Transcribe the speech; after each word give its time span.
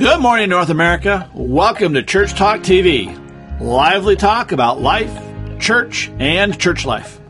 Good 0.00 0.22
morning, 0.22 0.48
North 0.48 0.70
America. 0.70 1.30
Welcome 1.34 1.92
to 1.92 2.02
Church 2.02 2.32
Talk 2.32 2.60
TV. 2.60 3.14
Lively 3.60 4.16
talk 4.16 4.50
about 4.50 4.80
life, 4.80 5.14
church, 5.60 6.10
and 6.18 6.58
church 6.58 6.86
life. 6.86 7.20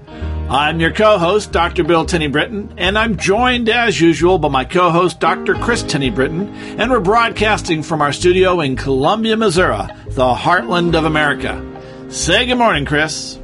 I'm 0.49 0.78
your 0.78 0.92
co 0.92 1.19
host, 1.19 1.51
Dr. 1.51 1.83
Bill 1.83 2.06
Tenny-Brittian, 2.06 2.74
and 2.78 2.96
I'm 2.96 3.17
joined 3.17 3.69
as 3.69 4.01
usual 4.01 4.38
by 4.38 4.51
my 4.51 4.64
co 4.64 4.91
host, 4.91 5.19
Dr. 5.19 5.56
Kris 5.56 5.83
Tenney 5.83 6.10
Britton, 6.10 6.46
and 6.78 6.92
we're 6.92 7.01
broadcasting 7.01 7.83
from 7.83 8.01
our 8.01 8.13
studio 8.13 8.60
in 8.60 8.77
Columbia, 8.77 9.37
Missouri, 9.37 9.88
the 10.10 10.32
heartland 10.32 10.96
of 10.96 11.05
America. 11.05 11.60
Say 12.09 12.46
good 12.46 12.55
morning, 12.55 12.85
Kris. 12.85 13.37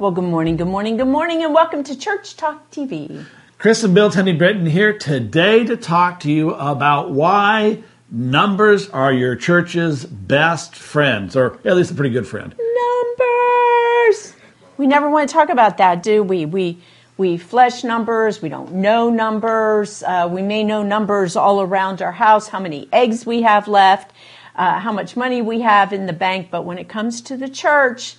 Well, 0.00 0.10
good 0.10 0.24
morning, 0.24 0.56
good 0.56 0.66
morning, 0.66 0.96
good 0.96 1.06
morning, 1.06 1.44
and 1.44 1.54
welcome 1.54 1.84
to 1.84 1.96
Church 1.96 2.36
Talk 2.36 2.72
TV. 2.72 3.24
Kris 3.58 3.84
and 3.84 3.94
Bill 3.94 4.10
Tenny-Brittian 4.10 4.68
here 4.68 4.98
today 4.98 5.64
to 5.64 5.76
talk 5.76 6.18
to 6.20 6.32
you 6.32 6.54
about 6.54 7.12
why 7.12 7.84
numbers 8.10 8.88
are 8.90 9.12
your 9.12 9.36
church's 9.36 10.04
best 10.04 10.74
friends, 10.74 11.36
or 11.36 11.58
at 11.64 11.76
least 11.76 11.90
a 11.90 11.94
pretty 11.94 12.10
good 12.10 12.26
friend. 12.26 12.54
Numbers! 12.58 14.34
We 14.76 14.86
never 14.86 15.08
want 15.10 15.28
to 15.28 15.32
talk 15.32 15.48
about 15.48 15.78
that, 15.78 16.02
do 16.02 16.22
we? 16.22 16.46
We 16.46 16.78
we 17.16 17.38
flesh 17.38 17.82
numbers. 17.82 18.42
We 18.42 18.50
don't 18.50 18.74
know 18.74 19.08
numbers. 19.08 20.02
Uh, 20.02 20.28
we 20.30 20.42
may 20.42 20.62
know 20.64 20.82
numbers 20.82 21.34
all 21.34 21.62
around 21.62 22.02
our 22.02 22.12
house, 22.12 22.48
how 22.48 22.60
many 22.60 22.88
eggs 22.92 23.24
we 23.24 23.42
have 23.42 23.68
left, 23.68 24.12
uh, 24.54 24.78
how 24.78 24.92
much 24.92 25.16
money 25.16 25.40
we 25.40 25.62
have 25.62 25.92
in 25.94 26.06
the 26.06 26.12
bank. 26.12 26.48
But 26.50 26.62
when 26.66 26.78
it 26.78 26.88
comes 26.88 27.22
to 27.22 27.36
the 27.36 27.48
church, 27.48 28.16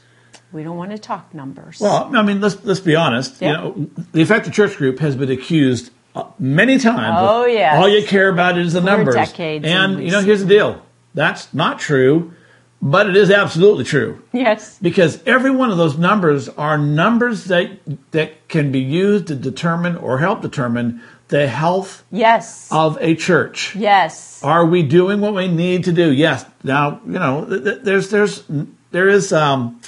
we 0.52 0.64
don't 0.64 0.78
want 0.78 0.92
to 0.92 0.98
talk 0.98 1.34
numbers. 1.34 1.80
Well, 1.80 2.16
I 2.16 2.23
mean, 2.23 2.42
let's 2.42 2.64
let's 2.64 2.80
be 2.80 2.95
honest. 2.95 3.40
Yeah. 3.42 3.48
You 3.48 3.54
know, 3.54 3.90
the 4.14 4.22
Effective 4.22 4.54
Church 4.54 4.78
Group 4.78 5.00
has 5.00 5.16
been 5.16 5.30
accused 5.30 5.92
many 6.40 6.78
times. 6.80 7.18
Oh, 7.20 7.46
yeah. 7.46 7.78
All 7.80 7.88
you 7.90 8.06
care 8.06 8.30
about 8.30 8.58
is 8.58 8.73
the 8.73 8.82
numbers. 8.82 9.16
decades 9.16 9.66
and 9.66 10.04
you 10.04 10.12
know, 10.12 10.22
here's 10.22 10.42
the 10.42 10.48
deal. 10.48 10.82
That's 11.14 11.54
not 11.54 11.80
true, 11.80 12.34
but 12.82 13.09
it 13.09 13.16
is 13.18 13.32
absolutely 13.32 13.84
true. 13.86 14.22
yes. 14.34 14.78
Because 14.80 15.22
every 15.26 15.52
one 15.52 15.72
of 15.72 15.78
those 15.78 15.98
numbers 15.98 16.48
are 16.50 16.78
numbers 16.78 17.46
that 17.46 17.72
that 18.12 18.48
can 18.48 18.72
be 18.72 18.80
used 18.80 19.28
to 19.28 19.36
determine 19.36 19.96
or 19.98 20.20
help 20.20 20.42
determine 20.42 21.02
the 21.30 21.48
health 21.48 22.04
Yes. 22.12 22.70
of 22.72 22.98
a 23.02 23.14
church. 23.16 23.76
yes. 23.76 24.42
Are 24.44 24.66
we 24.66 24.81
doing 24.84 25.20
what 25.22 25.34
we 25.34 25.48
need 25.48 25.84
to 25.86 25.92
do? 25.92 26.12
Yes. 26.14 26.46
Now, 26.64 27.02
you 27.06 27.20
know, 27.20 27.46
th- 27.46 27.64
th- 27.64 27.80
there's 27.84 28.09
there's 28.12 28.44
there 28.92 29.09
is 29.09 29.34
um, 29.34 29.81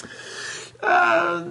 uh, 0.83 1.45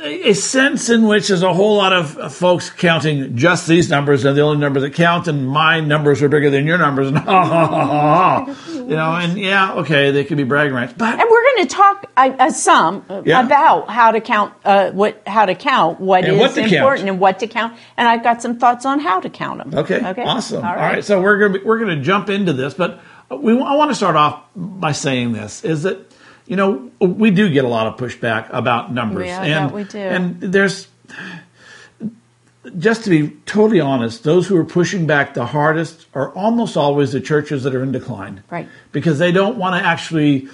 a 0.00 0.32
sense 0.32 0.88
in 0.90 1.06
which 1.06 1.28
there's 1.28 1.42
a 1.42 1.52
whole 1.52 1.76
lot 1.76 1.92
of 1.92 2.34
folks 2.34 2.70
counting 2.70 3.36
just 3.36 3.66
these 3.66 3.88
numbers 3.90 4.24
and 4.24 4.36
the 4.36 4.40
only 4.40 4.58
numbers 4.58 4.82
that 4.82 4.94
count, 4.94 5.28
and 5.28 5.46
my 5.48 5.80
numbers 5.80 6.22
are 6.22 6.28
bigger 6.28 6.50
than 6.50 6.66
your 6.66 6.78
numbers, 6.78 7.08
and 7.08 7.18
ha 7.18 7.44
ha 7.46 7.66
ha 7.66 7.86
ha, 7.86 8.44
ha. 8.44 8.72
you 8.74 8.84
know, 8.96 9.14
and 9.14 9.38
yeah, 9.38 9.74
okay, 9.74 10.10
they 10.10 10.24
could 10.24 10.36
be 10.36 10.44
bragging 10.44 10.74
rights, 10.74 10.94
but 10.96 11.18
And 11.20 11.28
we're 11.30 11.54
going 11.56 11.68
to 11.68 11.74
talk 11.74 12.10
uh, 12.16 12.50
some 12.50 13.04
Yeah. 13.24 13.44
about 13.44 13.88
how 13.90 14.10
to 14.10 14.20
count 14.20 14.54
uh, 14.64 14.90
what 14.92 15.22
how 15.26 15.46
to 15.46 15.54
count 15.54 16.00
what 16.00 16.24
is 16.24 16.30
And 16.30 16.38
what 16.38 16.54
to 16.54 16.60
count. 16.62 16.72
important 16.72 17.08
and 17.08 17.20
what 17.20 17.38
to 17.40 17.46
count. 17.46 17.74
And 17.96 18.08
I've 18.08 18.22
got 18.22 18.42
some 18.42 18.58
thoughts 18.58 18.84
on 18.86 19.00
how 19.00 19.20
to 19.20 19.30
count 19.30 19.58
them. 19.58 19.78
Okay. 19.78 20.04
Okay. 20.04 20.22
Awesome. 20.24 20.64
All 20.64 20.74
right. 20.76 21.04
So 21.04 21.20
we're 21.20 21.38
gonna 21.38 21.64
we're 21.64 21.78
gonna 21.78 22.00
jump 22.02 22.28
into 22.30 22.52
this, 22.52 22.74
but 22.74 23.00
we 23.30 23.52
I 23.52 23.74
want 23.76 23.90
to 23.90 23.94
start 23.94 24.16
off 24.16 24.42
by 24.56 24.92
saying 24.92 25.32
this: 25.32 25.64
is 25.64 25.84
that 25.84 26.11
you 26.46 26.56
know 26.56 26.90
we 27.00 27.30
do 27.30 27.48
get 27.50 27.64
a 27.64 27.68
lot 27.68 27.86
of 27.86 27.96
pushback 27.96 28.48
about 28.52 28.92
numbers, 28.92 29.26
Yeah, 29.26 29.42
and 29.64 29.72
we 29.72 29.84
do. 29.84 29.98
and 29.98 30.40
there's 30.40 30.88
just 32.78 33.04
to 33.04 33.10
be 33.10 33.30
totally 33.44 33.80
honest, 33.80 34.22
those 34.22 34.46
who 34.46 34.56
are 34.56 34.64
pushing 34.64 35.06
back 35.06 35.34
the 35.34 35.46
hardest 35.46 36.06
are 36.14 36.30
almost 36.30 36.76
always 36.76 37.10
the 37.12 37.20
churches 37.20 37.64
that 37.64 37.74
are 37.74 37.82
in 37.82 37.90
decline, 37.92 38.42
Right. 38.50 38.68
Because 38.92 39.18
they 39.18 39.32
don't 39.32 39.56
want 39.56 39.80
to 39.82 39.86
actually, 39.86 40.48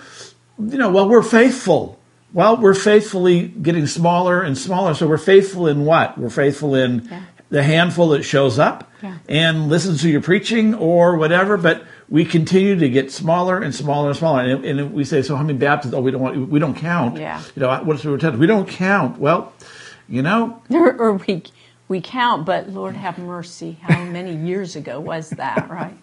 you 0.58 0.78
know, 0.78 0.90
well, 0.90 1.06
we're 1.08 1.22
faithful. 1.22 1.98
Well, 2.32 2.56
we're 2.56 2.74
faithfully 2.74 3.48
getting 3.48 3.86
smaller 3.86 4.40
and 4.42 4.56
smaller. 4.56 4.94
So 4.94 5.06
we're 5.06 5.18
faithful 5.18 5.66
in 5.66 5.84
what? 5.84 6.16
We're 6.16 6.30
faithful 6.30 6.74
in 6.74 7.06
Yeah. 7.10 7.20
the 7.50 7.62
handful 7.62 8.08
that 8.10 8.22
shows 8.22 8.58
up 8.58 8.90
Yeah. 9.02 9.14
and 9.28 9.68
listens 9.68 10.00
to 10.02 10.08
your 10.08 10.22
preaching 10.22 10.74
or 10.74 11.16
whatever, 11.16 11.58
but 11.58 11.82
we 12.10 12.24
continue 12.24 12.76
to 12.76 12.88
get 12.88 13.10
smaller 13.12 13.60
and 13.60 13.74
smaller 13.74 14.08
and 14.08 14.16
smaller. 14.16 14.40
And, 14.42 14.64
and 14.64 14.92
we 14.94 15.04
say, 15.04 15.20
so 15.22 15.36
how 15.36 15.42
many 15.42 15.58
Baptists? 15.58 15.92
Oh, 15.94 16.00
we 16.00 16.10
don't 16.10 16.20
want, 16.22 16.48
we 16.48 16.58
don't 16.58 16.74
count. 16.76 17.18
Yeah. 17.18 17.42
You 17.54 17.60
know, 17.62 17.82
what's 17.84 18.02
the 18.02 18.10
retention? 18.10 18.40
We 18.40 18.46
don't 18.46 18.68
count. 18.68 19.18
Well, 19.18 19.52
you 20.08 20.22
know, 20.22 20.62
Or, 20.70 20.94
or 20.96 21.12
we 21.14 21.42
we 21.88 22.00
count, 22.00 22.44
but 22.44 22.68
Lord 22.70 22.96
have 22.96 23.18
mercy, 23.18 23.78
how 23.82 24.02
many 24.04 24.34
years 24.36 24.76
ago 24.76 25.00
was 25.00 25.30
that? 25.30 25.68
Right. 25.70 25.96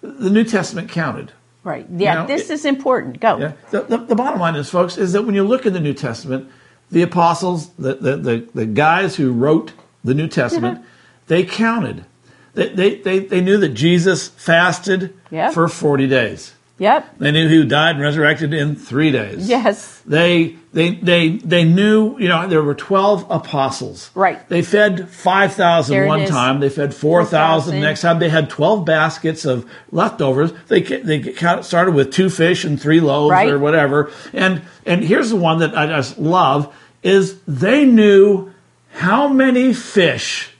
the 0.00 0.30
New 0.30 0.44
Testament 0.44 0.90
counted. 0.90 1.32
Right. 1.62 1.86
Yeah. 1.96 2.14
know, 2.14 2.26
this 2.26 2.50
it- 2.50 2.54
is 2.54 2.64
important. 2.64 3.20
Go. 3.20 3.38
Yeah. 3.38 3.52
The, 3.70 3.82
the, 3.82 3.96
the 3.98 4.14
bottom 4.14 4.38
line 4.40 4.54
is, 4.56 4.68
folks, 4.70 4.96
is 4.98 5.12
that 5.12 5.22
when 5.22 5.34
you 5.34 5.44
look 5.44 5.66
in 5.66 5.72
the 5.72 5.80
New 5.80 5.94
Testament, 5.94 6.50
the 6.90 7.02
apostles, 7.02 7.70
the, 7.74 7.94
the, 7.94 8.16
the, 8.16 8.48
the 8.54 8.66
guys 8.66 9.16
who 9.16 9.32
wrote 9.32 9.72
the 10.04 10.14
New 10.14 10.28
Testament, 10.28 10.78
Mm-hmm. 10.78 10.86
they 11.28 11.44
counted. 11.44 12.04
They, 12.54 12.68
they, 12.68 12.94
they, 12.96 13.18
they 13.20 13.40
knew 13.40 13.58
that 13.58 13.70
Jesus 13.70 14.28
fasted 14.28 15.14
Yeah. 15.30 15.50
for 15.50 15.68
40 15.68 16.06
days. 16.06 16.52
Yep. 16.76 17.18
They 17.18 17.30
knew 17.30 17.48
he 17.48 17.64
died 17.68 17.92
and 17.94 18.00
resurrected 18.00 18.52
in 18.52 18.74
three 18.74 19.12
days. 19.12 19.48
Yes. 19.48 20.02
They, 20.06 20.56
they, 20.72 20.96
they, 20.96 21.36
they 21.36 21.62
knew, 21.62 22.18
you 22.18 22.26
know, 22.26 22.48
there 22.48 22.64
were 22.64 22.74
12 22.74 23.26
apostles. 23.30 24.10
Right. 24.16 24.46
They 24.48 24.60
fed 24.62 25.08
5,000 25.08 26.06
one 26.08 26.22
is. 26.22 26.30
time. 26.30 26.58
They 26.58 26.68
fed 26.68 26.92
4,000 26.92 27.30
4,000. 27.74 27.80
next 27.80 28.00
time. 28.00 28.18
They 28.18 28.28
had 28.28 28.50
12 28.50 28.84
baskets 28.84 29.44
of 29.44 29.70
leftovers. 29.92 30.52
They, 30.66 30.82
they 30.82 31.32
started 31.62 31.94
with 31.94 32.12
two 32.12 32.28
fish 32.28 32.64
and 32.64 32.80
three 32.80 33.00
loaves 33.00 33.30
Right. 33.30 33.50
or 33.50 33.60
whatever. 33.60 34.10
And, 34.32 34.62
and 34.84 35.04
here's 35.04 35.30
the 35.30 35.36
one 35.36 35.60
that 35.60 35.78
I 35.78 35.86
just 35.86 36.18
love 36.18 36.74
is 37.04 37.38
they 37.46 37.84
knew 37.84 38.52
how 38.94 39.28
many 39.28 39.72
fish 39.74 40.50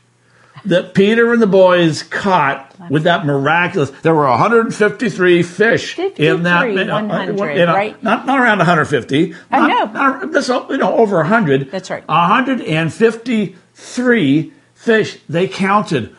that 0.66 0.94
Peter 0.94 1.32
and 1.32 1.42
the 1.42 1.46
boys 1.46 2.02
caught 2.02 2.74
with 2.90 3.04
that 3.04 3.24
miraculous. 3.26 3.90
There 4.02 4.14
were 4.14 4.28
153 4.28 5.42
fish 5.42 5.98
in 5.98 6.42
that. 6.44 6.62
53, 6.62 6.74
you 6.74 6.80
uh, 6.80 6.84
know, 6.84 6.96
uh, 6.96 7.02
100, 7.02 7.58
you 7.58 7.66
know, 7.66 7.74
right? 7.74 8.02
Not 8.02 8.24
not 8.26 8.40
around 8.40 8.58
150. 8.58 9.34
I 9.50 9.58
Not- 9.58 9.68
know. 9.68 9.84
Not, 9.92 10.32
that's 10.32 10.50
uh, 10.50 10.66
you 10.70 10.78
know 10.78 10.94
over 10.94 11.16
100. 11.16 11.70
That's 11.70 11.90
right. 11.90 12.06
153 12.08 14.52
fish 14.74 15.18
they 15.28 15.48
counted. 15.48 16.16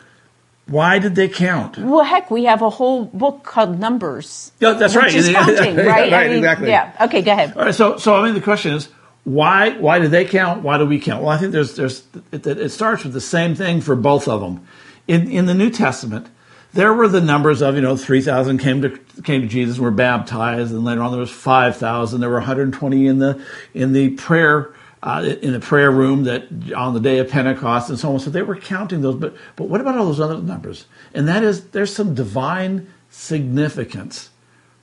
Why 0.68 0.98
did 0.98 1.14
they 1.14 1.28
count? 1.28 1.78
Well, 1.78 2.02
heck, 2.02 2.28
we 2.28 2.42
have 2.44 2.60
a 2.60 2.70
whole 2.70 3.04
book 3.04 3.44
called 3.44 3.78
Numbers. 3.78 4.50
Yeah, 4.58 4.72
that's 4.72 4.96
which 4.96 5.04
right. 5.04 5.14
Is 5.14 5.28
counting, 5.30 5.76
right? 5.76 6.10
Right, 6.10 6.32
exactly. 6.32 6.70
Yeah. 6.70 6.90
Okay. 7.02 7.22
Go 7.22 7.30
ahead. 7.32 7.56
All 7.56 7.66
right, 7.66 7.74
so 7.74 7.98
so 7.98 8.16
I 8.16 8.24
mean 8.24 8.34
the 8.34 8.40
question 8.40 8.74
is 8.74 8.88
why 9.26 9.70
why 9.70 9.98
do 9.98 10.06
they 10.06 10.24
count? 10.24 10.62
Why 10.62 10.78
do 10.78 10.86
we 10.86 11.00
count? 11.00 11.20
Well, 11.20 11.32
I 11.32 11.36
think 11.36 11.50
there's 11.50 11.74
there's 11.74 12.04
it, 12.30 12.46
it 12.46 12.70
starts 12.70 13.02
with 13.02 13.12
the 13.12 13.20
same 13.20 13.56
thing 13.56 13.80
for 13.80 13.96
both 13.96 14.28
of 14.28 14.40
them. 14.40 14.64
In 15.08 15.28
in 15.28 15.46
the 15.46 15.54
New 15.54 15.68
Testament, 15.68 16.28
there 16.74 16.94
were 16.94 17.08
the 17.08 17.20
numbers 17.20 17.60
of 17.60 17.74
you 17.74 17.80
know 17.80 17.96
three 17.96 18.20
thousand 18.20 18.58
came 18.58 18.82
to 18.82 18.96
came 19.24 19.40
to 19.40 19.48
Jesus 19.48 19.78
and 19.78 19.84
were 19.84 19.90
baptized, 19.90 20.70
and 20.70 20.84
later 20.84 21.02
on 21.02 21.10
there 21.10 21.18
was 21.18 21.32
five 21.32 21.76
thousand. 21.76 22.20
There 22.20 22.30
were 22.30 22.36
120 22.36 23.06
in 23.08 23.18
the 23.18 23.44
in 23.74 23.92
the 23.92 24.10
prayer. 24.10 24.72
Uh, 25.02 25.36
in 25.42 25.52
the 25.52 25.60
prayer 25.60 25.90
room 25.90 26.24
that 26.24 26.48
on 26.74 26.92
the 26.92 26.98
day 26.98 27.18
of 27.18 27.28
Pentecost 27.28 27.90
and 27.90 27.98
so 27.98 28.14
on. 28.14 28.18
So 28.18 28.30
they 28.30 28.42
were 28.42 28.56
counting 28.56 29.02
those, 29.02 29.14
but 29.14 29.36
but 29.54 29.68
what 29.68 29.80
about 29.80 29.96
all 29.96 30.06
those 30.06 30.18
other 30.18 30.38
numbers? 30.38 30.86
And 31.14 31.28
that 31.28 31.44
is 31.44 31.68
there's 31.68 31.94
some 31.94 32.14
divine 32.14 32.90
significance 33.10 34.30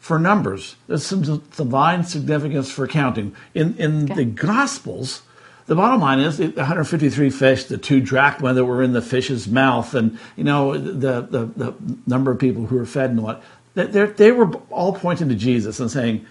for 0.03 0.19
numbers. 0.19 0.75
There's 0.87 1.05
some 1.05 1.21
divine 1.55 2.03
significance 2.03 2.69
for 2.69 2.89
counting. 2.89 3.33
In 3.53 3.73
in 3.77 4.07
the 4.07 4.25
Gospels, 4.25 5.21
the 5.65 5.75
bottom 5.75 6.01
line 6.01 6.19
is 6.19 6.39
the 6.39 6.47
153 6.47 7.29
fish, 7.29 7.63
the 7.63 7.77
two 7.77 8.01
drachma 8.01 8.53
that 8.53 8.65
were 8.65 8.83
in 8.83 8.91
the 8.91 9.01
fish's 9.01 9.47
mouth, 9.47 9.95
and 9.95 10.19
you 10.35 10.43
know 10.43 10.77
the 10.77 11.21
the, 11.21 11.45
the 11.55 11.73
number 12.05 12.31
of 12.31 12.39
people 12.39 12.65
who 12.65 12.75
were 12.75 12.85
fed 12.85 13.11
and 13.11 13.23
what. 13.23 13.41
They 13.75 13.85
they 13.85 14.33
were 14.33 14.51
all 14.69 14.91
pointing 14.91 15.29
to 15.29 15.35
Jesus 15.35 15.79
and 15.79 15.89
saying, 15.89 16.25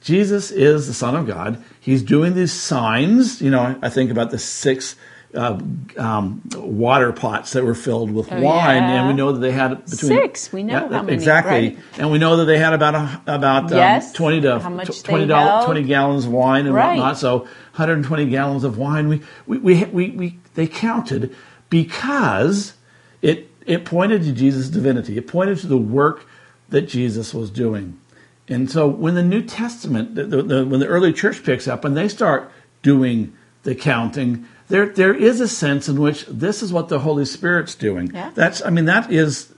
Jesus 0.00 0.50
is 0.50 0.86
the 0.86 0.94
Son 0.94 1.14
of 1.14 1.26
God. 1.26 1.62
He's 1.78 2.02
doing 2.02 2.32
these 2.34 2.54
signs. 2.54 3.42
You 3.42 3.50
know, 3.50 3.78
I 3.82 3.90
think 3.90 4.10
about 4.10 4.30
the 4.30 4.38
six 4.38 4.96
uh, 5.34 5.58
um, 5.98 6.40
water 6.56 7.12
pots 7.12 7.52
that 7.52 7.62
were 7.62 7.74
filled 7.74 8.10
with 8.10 8.32
Oh, 8.32 8.40
wine, 8.40 8.82
yeah. 8.82 9.00
and 9.00 9.08
we 9.08 9.14
know 9.14 9.32
that 9.32 9.40
they 9.40 9.52
had 9.52 9.84
between 9.84 10.10
Six. 10.12 10.52
We 10.52 10.62
know 10.62 10.88
how 10.88 11.02
many, 11.02 11.12
exactly, 11.12 11.52
right? 11.52 11.78
and 11.98 12.10
we 12.10 12.18
know 12.18 12.36
that 12.38 12.46
they 12.46 12.58
had 12.58 12.72
about 12.72 12.94
a, 12.94 13.20
about 13.26 13.72
um, 13.72 14.12
twenty 14.14 14.40
to 14.40 14.58
How 14.58 14.70
much 14.70 15.00
tw- 15.00 15.04
20, 15.04 15.26
doll- 15.26 15.46
held. 15.46 15.64
20 15.66 15.82
gallons 15.82 16.24
of 16.24 16.32
wine 16.32 16.64
and 16.66 16.74
Right. 16.74 16.96
whatnot. 16.96 17.18
So 17.18 17.40
120 17.40 18.26
gallons 18.30 18.64
of 18.64 18.78
wine. 18.78 19.08
We 19.08 19.20
we, 19.46 19.58
we 19.58 19.84
we 19.84 20.10
we 20.12 20.38
they 20.54 20.66
counted 20.66 21.34
because 21.68 22.74
it 23.22 23.50
it 23.66 23.84
pointed 23.84 24.22
to 24.24 24.32
Jesus' 24.32 24.68
divinity. 24.68 25.18
It 25.18 25.26
pointed 25.28 25.58
to 25.58 25.66
the 25.66 25.76
work 25.78 26.26
that 26.70 26.82
Jesus 26.82 27.34
was 27.34 27.50
doing. 27.50 27.98
And 28.48 28.70
so 28.70 28.86
when 28.88 29.14
the 29.14 29.22
New 29.22 29.42
Testament, 29.42 30.14
the, 30.14 30.24
the, 30.24 30.42
the, 30.42 30.64
when 30.66 30.80
the 30.80 30.86
early 30.86 31.12
church 31.12 31.44
picks 31.44 31.68
up 31.68 31.84
and 31.84 31.94
they 31.94 32.08
start 32.08 32.50
doing 32.82 33.36
the 33.64 33.74
counting, 33.74 34.46
there 34.68 34.86
there 34.86 35.14
is 35.14 35.40
a 35.40 35.48
sense 35.48 35.88
in 35.88 36.00
which 36.00 36.26
this 36.26 36.62
is 36.62 36.72
what 36.72 36.88
the 36.88 37.00
Holy 37.00 37.24
Spirit's 37.24 37.74
doing. 37.74 38.10
Yeah. 38.12 38.30
That's 38.34 38.64
I 38.64 38.70
mean 38.70 38.84
that 38.86 39.10
is 39.12 39.52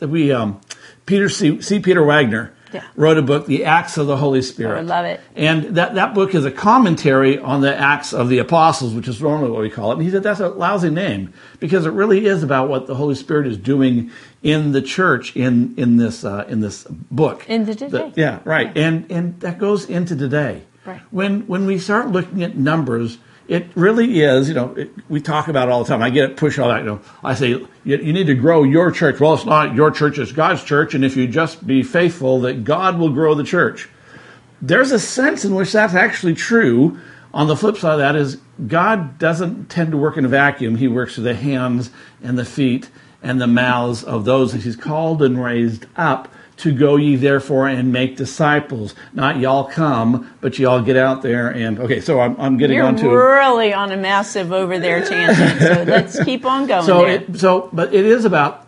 we 0.00 0.32
um, 0.32 0.60
Peter 1.06 1.28
C, 1.28 1.60
C. 1.60 1.78
Peter 1.80 2.02
Wagner 2.04 2.52
Yeah. 2.72 2.82
wrote 2.96 3.16
a 3.16 3.22
book, 3.22 3.46
The 3.46 3.64
Acts 3.64 3.96
of 3.96 4.06
the 4.08 4.16
Holy 4.16 4.42
Spirit. 4.42 4.78
I 4.78 4.82
love 4.82 5.04
it. 5.06 5.20
And 5.36 5.76
that, 5.76 5.94
that 5.94 6.14
book 6.14 6.34
is 6.34 6.44
a 6.44 6.50
commentary 6.50 7.38
on 7.38 7.60
the 7.60 7.74
Acts 7.74 8.12
of 8.12 8.28
the 8.28 8.38
Apostles, 8.38 8.92
which 8.92 9.06
is 9.08 9.22
normally 9.22 9.50
what 9.50 9.60
we 9.62 9.70
call 9.70 9.92
it. 9.92 9.94
And 9.94 10.02
he 10.02 10.10
said 10.10 10.22
that's 10.24 10.40
a 10.40 10.48
lousy 10.48 10.90
name 10.90 11.32
because 11.60 11.86
it 11.86 11.92
really 11.92 12.26
is 12.26 12.42
about 12.42 12.68
what 12.68 12.86
the 12.88 12.96
Holy 12.96 13.14
Spirit 13.14 13.46
is 13.46 13.56
doing 13.56 14.10
in 14.42 14.72
the 14.72 14.82
church 14.82 15.34
in 15.36 15.74
in 15.76 15.96
this 15.96 16.24
uh, 16.24 16.44
in 16.48 16.60
this 16.60 16.84
book. 16.90 17.48
In 17.48 17.64
the 17.64 17.74
today. 17.74 18.12
yeah, 18.16 18.40
right. 18.44 18.76
And 18.76 19.10
and 19.10 19.40
that 19.40 19.58
goes 19.58 19.88
into 19.88 20.14
today. 20.16 20.62
Right. 20.84 21.00
When 21.10 21.46
when 21.46 21.66
we 21.66 21.78
start 21.78 22.08
looking 22.08 22.42
at 22.42 22.56
numbers, 22.56 23.18
it 23.48 23.68
really 23.74 24.20
is. 24.20 24.48
You 24.48 24.54
know, 24.54 24.74
it, 24.74 24.90
we 25.08 25.20
talk 25.20 25.48
about 25.48 25.68
all 25.68 25.82
the 25.84 25.88
time. 25.88 26.02
I 26.02 26.10
get 26.10 26.30
it 26.30 26.36
push 26.36 26.58
all 26.58 26.68
that. 26.68 26.80
You 26.80 26.86
know, 26.86 27.00
I 27.22 27.34
say 27.34 27.48
you, 27.48 27.68
you 27.84 28.12
need 28.12 28.26
to 28.26 28.34
grow 28.34 28.62
your 28.62 28.90
church. 28.90 29.20
Well, 29.20 29.34
it's 29.34 29.44
not 29.44 29.74
your 29.74 29.90
church; 29.90 30.18
it's 30.18 30.32
God's 30.32 30.64
church. 30.64 30.94
And 30.94 31.04
if 31.04 31.16
you 31.16 31.26
just 31.26 31.66
be 31.66 31.82
faithful, 31.82 32.40
that 32.40 32.64
God 32.64 32.98
will 32.98 33.10
grow 33.10 33.34
the 33.34 33.44
church. 33.44 33.88
There's 34.60 34.90
a 34.90 34.98
sense 34.98 35.44
in 35.44 35.54
which 35.54 35.72
that's 35.72 35.94
actually 35.94 36.34
true. 36.34 36.98
On 37.34 37.48
the 37.48 37.56
flip 37.56 37.76
side 37.76 37.94
of 37.94 37.98
that 37.98 38.16
is 38.16 38.38
God 38.66 39.18
doesn't 39.18 39.68
tend 39.68 39.90
to 39.90 39.98
work 39.98 40.16
in 40.16 40.24
a 40.24 40.28
vacuum. 40.28 40.76
He 40.76 40.88
works 40.88 41.14
through 41.14 41.24
the 41.24 41.34
hands 41.34 41.90
and 42.22 42.38
the 42.38 42.44
feet 42.44 42.88
and 43.22 43.40
the 43.40 43.46
mouths 43.46 44.02
of 44.02 44.24
those 44.24 44.52
that 44.52 44.62
He's 44.62 44.76
called 44.76 45.22
and 45.22 45.42
raised 45.42 45.86
up 45.96 46.32
to 46.58 46.72
go 46.72 46.96
ye 46.96 47.16
therefore 47.16 47.68
and 47.68 47.92
make 47.92 48.16
disciples. 48.16 48.94
Not 49.12 49.38
y'all 49.38 49.64
come, 49.64 50.32
but 50.40 50.58
y'all 50.58 50.82
get 50.82 50.96
out 50.96 51.22
there 51.22 51.48
and 51.48 51.78
okay. 51.78 52.00
So 52.00 52.20
I'm, 52.20 52.38
I'm 52.40 52.56
getting 52.56 52.76
You're 52.76 52.86
on 52.86 52.96
to 52.96 53.08
really 53.08 53.72
on 53.72 53.92
a 53.92 53.96
massive 53.96 54.52
over 54.52 54.78
there 54.78 55.04
tangent, 55.04 55.60
so 55.60 55.82
let's 55.86 56.22
keep 56.24 56.46
on 56.46 56.66
going. 56.66 56.84
so 56.84 57.04
it, 57.04 57.38
so 57.38 57.68
but 57.72 57.94
it 57.94 58.06
is 58.06 58.24
about 58.24 58.66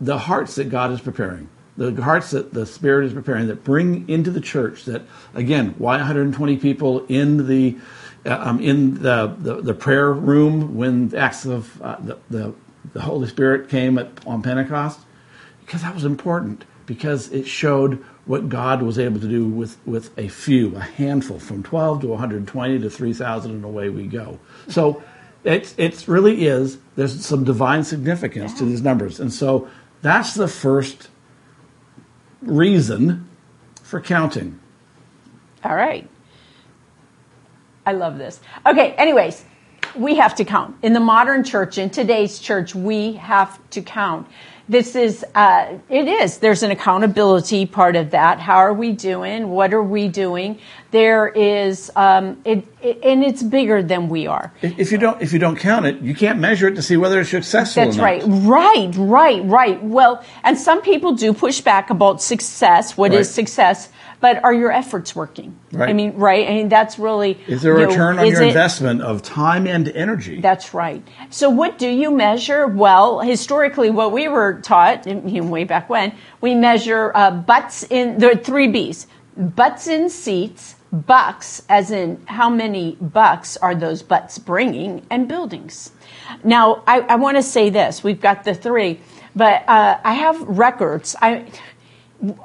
the 0.00 0.18
hearts 0.18 0.54
that 0.54 0.70
God 0.70 0.92
is 0.92 1.00
preparing. 1.00 1.48
The 1.76 1.92
hearts 2.02 2.30
that 2.30 2.54
the 2.54 2.64
Spirit 2.64 3.06
is 3.06 3.12
preparing 3.12 3.48
that 3.48 3.62
bring 3.62 4.08
into 4.08 4.30
the 4.30 4.40
church 4.40 4.86
that 4.86 5.02
again, 5.34 5.74
why 5.76 5.96
120 5.98 6.56
people 6.56 7.04
in 7.06 7.46
the 7.46 7.76
uh, 8.24 8.38
um, 8.40 8.60
in 8.60 9.02
the, 9.02 9.36
the 9.38 9.60
the 9.60 9.74
prayer 9.74 10.10
room 10.10 10.76
when 10.76 11.10
the 11.10 11.18
acts 11.18 11.44
of 11.44 11.82
uh, 11.82 11.96
the, 12.00 12.18
the 12.30 12.54
the 12.94 13.02
Holy 13.02 13.28
Spirit 13.28 13.68
came 13.68 13.98
at, 13.98 14.08
on 14.26 14.40
Pentecost 14.40 15.00
because 15.66 15.82
that 15.82 15.92
was 15.92 16.04
important 16.04 16.64
because 16.86 17.30
it 17.32 17.46
showed 17.46 18.04
what 18.24 18.48
God 18.48 18.82
was 18.82 18.98
able 18.98 19.20
to 19.20 19.28
do 19.28 19.46
with, 19.46 19.76
with 19.86 20.16
a 20.18 20.28
few, 20.28 20.74
a 20.76 20.80
handful, 20.80 21.38
from 21.38 21.62
12 21.62 22.02
to 22.02 22.06
120 22.08 22.78
to 22.78 22.90
3,000, 22.90 23.50
and 23.50 23.64
away 23.64 23.88
we 23.88 24.06
go. 24.06 24.38
So 24.68 25.02
it 25.44 25.74
it's 25.76 26.08
really 26.08 26.46
is, 26.46 26.78
there's 26.96 27.24
some 27.24 27.44
divine 27.44 27.84
significance 27.84 28.54
to 28.54 28.64
these 28.64 28.82
numbers. 28.82 29.20
And 29.20 29.32
so 29.32 29.68
that's 30.02 30.34
the 30.34 30.48
first 30.48 31.08
reason 32.42 33.28
for 33.82 34.00
counting. 34.00 34.58
All 35.64 35.76
right. 35.76 36.08
I 37.86 37.92
love 37.92 38.18
this. 38.18 38.40
Okay, 38.66 38.92
anyways, 38.92 39.44
we 39.94 40.16
have 40.16 40.34
to 40.36 40.44
count. 40.44 40.76
In 40.82 40.92
the 40.92 41.00
modern 41.00 41.44
church, 41.44 41.78
in 41.78 41.90
today's 41.90 42.40
church, 42.40 42.74
we 42.74 43.12
have 43.12 43.58
to 43.70 43.82
count. 43.82 44.26
This 44.68 44.96
is, 44.96 45.24
uh, 45.36 45.78
it 45.88 46.08
is. 46.08 46.38
There's 46.38 46.64
an 46.64 46.72
accountability 46.72 47.66
part 47.66 47.94
of 47.94 48.10
that. 48.10 48.40
How 48.40 48.56
are 48.56 48.74
we 48.74 48.90
doing? 48.90 49.50
What 49.50 49.72
are 49.72 49.82
we 49.82 50.08
doing? 50.08 50.58
There 50.92 51.28
is, 51.28 51.90
um, 51.96 52.40
it, 52.44 52.66
it, 52.80 53.00
and 53.02 53.24
it's 53.24 53.42
bigger 53.42 53.82
than 53.82 54.08
we 54.08 54.26
are. 54.26 54.52
If 54.62 54.92
you 54.92 54.98
don't 54.98 55.20
if 55.20 55.32
you 55.32 55.38
don't 55.38 55.56
count 55.56 55.84
it, 55.86 56.00
you 56.00 56.14
can't 56.14 56.38
measure 56.38 56.68
it 56.68 56.76
to 56.76 56.82
see 56.82 56.96
whether 56.96 57.20
it's 57.20 57.30
successful. 57.30 57.84
That's 57.84 57.98
right. 57.98 58.22
Right, 58.26 58.92
right, 58.96 59.42
right. 59.44 59.82
Well, 59.82 60.24
and 60.44 60.56
some 60.56 60.80
people 60.82 61.14
do 61.14 61.32
push 61.32 61.60
back 61.60 61.90
about 61.90 62.22
success. 62.22 62.96
What 62.96 63.12
is 63.12 63.26
Right. 63.28 63.34
success? 63.34 63.88
But 64.20 64.42
are 64.42 64.54
your 64.54 64.72
efforts 64.72 65.14
working? 65.14 65.56
Right. 65.72 65.90
I 65.90 65.92
mean, 65.92 66.14
right? 66.16 66.48
I 66.48 66.52
mean, 66.52 66.68
that's 66.70 66.98
really. 66.98 67.38
Is 67.48 67.60
there 67.62 67.76
a 67.76 67.80
you 67.80 67.84
know, 67.86 67.90
return 67.90 68.18
on 68.18 68.26
your 68.28 68.42
it- 68.42 68.48
investment 68.48 69.02
of 69.02 69.22
time 69.22 69.66
and 69.66 69.88
energy? 69.88 70.40
That's 70.40 70.72
right. 70.72 71.06
So, 71.28 71.50
what 71.50 71.78
do 71.78 71.88
you 71.88 72.10
measure? 72.10 72.66
Well, 72.66 73.20
historically, 73.20 73.90
what 73.90 74.12
we 74.12 74.28
were 74.28 74.60
taught, 74.62 75.04
way 75.06 75.64
back 75.64 75.90
when, 75.90 76.12
we 76.40 76.54
measure 76.54 77.12
uh, 77.14 77.30
butts 77.32 77.82
in, 77.90 78.18
there 78.18 78.30
are 78.30 78.36
three 78.36 78.68
B's 78.68 79.06
butts 79.36 79.86
in 79.86 80.08
seats, 80.08 80.75
bucks, 80.96 81.62
as 81.68 81.90
in 81.90 82.22
how 82.26 82.48
many 82.48 82.96
bucks 83.00 83.56
are 83.56 83.74
those 83.74 84.02
butts 84.02 84.38
bringing, 84.38 85.06
and 85.10 85.28
buildings. 85.28 85.92
Now, 86.44 86.82
I, 86.86 87.00
I 87.00 87.16
want 87.16 87.36
to 87.36 87.42
say 87.42 87.70
this 87.70 88.02
we've 88.02 88.20
got 88.20 88.44
the 88.44 88.54
three, 88.54 89.00
but 89.34 89.68
uh, 89.68 89.98
I 90.02 90.14
have 90.14 90.40
records. 90.42 91.14
I, 91.20 91.46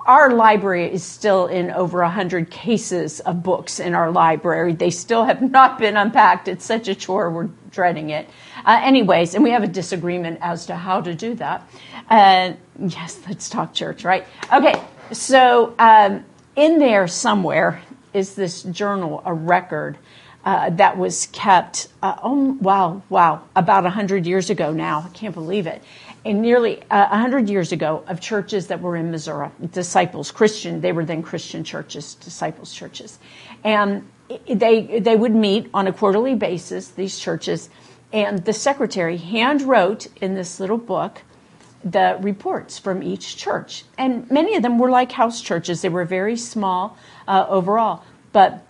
our 0.06 0.32
library 0.32 0.92
is 0.92 1.04
still 1.04 1.48
in 1.48 1.72
over 1.72 2.02
100 2.02 2.50
cases 2.50 3.22
of 3.22 3.42
books 3.42 3.80
in 3.80 3.94
our 3.96 4.12
library. 4.12 4.74
They 4.74 4.90
still 4.90 5.24
have 5.24 5.42
not 5.42 5.80
been 5.80 5.96
unpacked. 5.96 6.48
It's 6.48 6.66
such 6.66 6.88
a 6.88 6.96
chore, 6.96 7.32
we're 7.32 7.50
dreading 7.72 8.10
it. 8.10 8.30
Uh, 8.66 8.80
anyways, 8.84 9.34
and 9.34 9.44
we 9.44 9.52
have 9.52 9.64
a 9.64 9.68
disagreement 9.68 10.40
as 10.42 10.66
to 10.66 10.76
how 10.76 11.02
to 11.02 11.16
do 11.16 11.36
that. 11.36 11.68
Uh, 12.10 12.54
yes, 12.80 13.20
let's 13.28 13.50
talk 13.50 13.74
church, 13.74 14.04
right? 14.04 14.26
Okay, 14.52 14.76
so 15.14 15.74
um, 15.80 16.26
in 16.56 16.78
there 16.78 17.08
somewhere 17.08 17.82
is 18.14 18.36
this 18.36 18.64
journal, 18.64 19.22
a 19.26 19.34
record. 19.34 19.98
Uh, 20.44 20.72
that 20.72 20.98
was 20.98 21.28
kept, 21.28 21.88
uh, 22.02 22.16
oh, 22.24 22.58
wow, 22.62 23.04
wow, 23.10 23.44
about 23.56 23.84
100 23.84 24.26
years 24.26 24.50
ago 24.50 24.74
now. 24.74 25.06
I 25.08 25.10
can't 25.10 25.36
believe 25.36 25.68
it 25.68 25.84
and 26.24 26.42
nearly 26.42 26.82
uh, 26.84 27.08
100 27.08 27.50
years 27.50 27.72
ago 27.72 28.04
of 28.08 28.22
churches 28.22 28.68
that 28.68 28.82
were 28.82 28.96
in 28.96 29.12
Missouri, 29.12 29.50
disciples, 29.72 30.32
Christian, 30.32 30.82
they 30.82 30.92
were 30.92 31.06
then 31.06 31.24
Christian 31.24 31.64
churches, 31.64 32.16
disciples 32.16 32.74
churches. 32.74 33.18
And 33.64 34.08
they, 34.48 35.00
they 35.00 35.16
would 35.16 35.34
meet 35.34 35.70
on 35.74 35.88
a 35.88 35.94
quarterly 35.94 36.36
basis, 36.36 36.90
these 36.90 37.18
churches, 37.20 37.70
and 38.14 38.46
the 38.46 38.54
secretary 38.54 39.18
hand 39.18 39.64
wrote 39.64 40.08
in 40.22 40.36
this 40.36 40.60
little 40.60 40.78
book 40.78 41.22
the 41.84 42.18
reports 42.22 42.78
from 42.78 43.04
each 43.04 43.38
church. 43.38 43.84
And 43.98 44.30
many 44.30 44.56
of 44.56 44.64
them 44.64 44.78
were 44.80 44.90
like 44.90 45.12
house 45.12 45.42
churches, 45.42 45.82
they 45.82 45.90
were 45.90 46.06
very 46.06 46.38
small 46.38 46.98
uh, 47.28 47.46
overall. 47.48 48.04
But 48.32 48.68